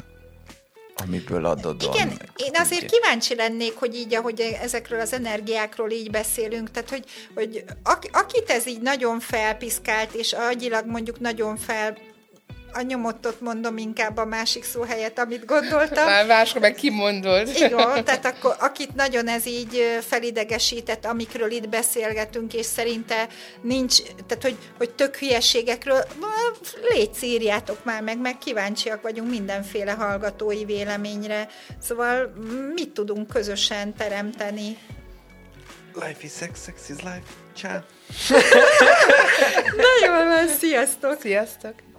amiből 1.07 1.45
adódóan. 1.45 1.95
Igen, 1.95 2.09
én 2.37 2.53
azért 2.53 2.91
kíváncsi 2.91 3.35
lennék, 3.35 3.75
hogy 3.75 3.95
így, 3.95 4.15
ahogy 4.15 4.41
ezekről 4.41 5.01
az 5.01 5.13
energiákról 5.13 5.91
így 5.91 6.11
beszélünk, 6.11 6.71
tehát 6.71 6.91
hogy, 6.91 7.05
hogy 7.35 7.65
akit 8.13 8.51
ez 8.51 8.67
így 8.67 8.81
nagyon 8.81 9.21
felpiszkált, 9.21 10.15
és 10.15 10.33
agyilag 10.33 10.87
mondjuk 10.87 11.21
nagyon 11.21 11.57
fel 11.57 11.97
a 12.73 12.81
nyomottot 12.81 13.41
mondom 13.41 13.77
inkább 13.77 14.17
a 14.17 14.25
másik 14.25 14.65
szó 14.65 14.83
helyett, 14.83 15.19
amit 15.19 15.45
gondoltam. 15.45 16.05
Már 16.05 16.27
máskor 16.27 16.61
meg 16.61 16.75
kimondod. 16.75 17.49
Igen, 17.49 18.05
tehát 18.05 18.25
akkor 18.25 18.57
akit 18.59 18.95
nagyon 18.95 19.29
ez 19.29 19.47
így 19.47 19.99
felidegesített, 20.01 21.05
amikről 21.05 21.51
itt 21.51 21.69
beszélgetünk, 21.69 22.55
és 22.55 22.67
szerinte 22.67 23.29
nincs, 23.61 24.03
tehát 24.27 24.43
hogy, 24.43 24.57
hogy 24.79 24.91
tök 24.91 25.17
hülyeségekről, 25.17 26.05
légy 26.89 27.11
írjátok 27.23 27.85
már 27.85 28.03
meg, 28.03 28.19
meg 28.19 28.39
kíváncsiak 28.39 29.03
vagyunk 29.03 29.31
mindenféle 29.31 29.93
hallgatói 29.93 30.65
véleményre. 30.65 31.49
Szóval 31.83 32.33
mit 32.75 32.91
tudunk 32.91 33.29
közösen 33.29 33.95
teremteni? 33.95 34.79
Life 35.95 36.21
is 36.23 36.33
sex, 36.33 36.65
sex 36.65 36.89
is 36.89 36.97
life. 36.97 37.23
Ciao. 37.55 37.81
Na 39.77 40.07
jól 40.07 40.25
van, 40.25 40.49
sziasztok! 40.49 41.21
Sziasztok! 41.21 41.90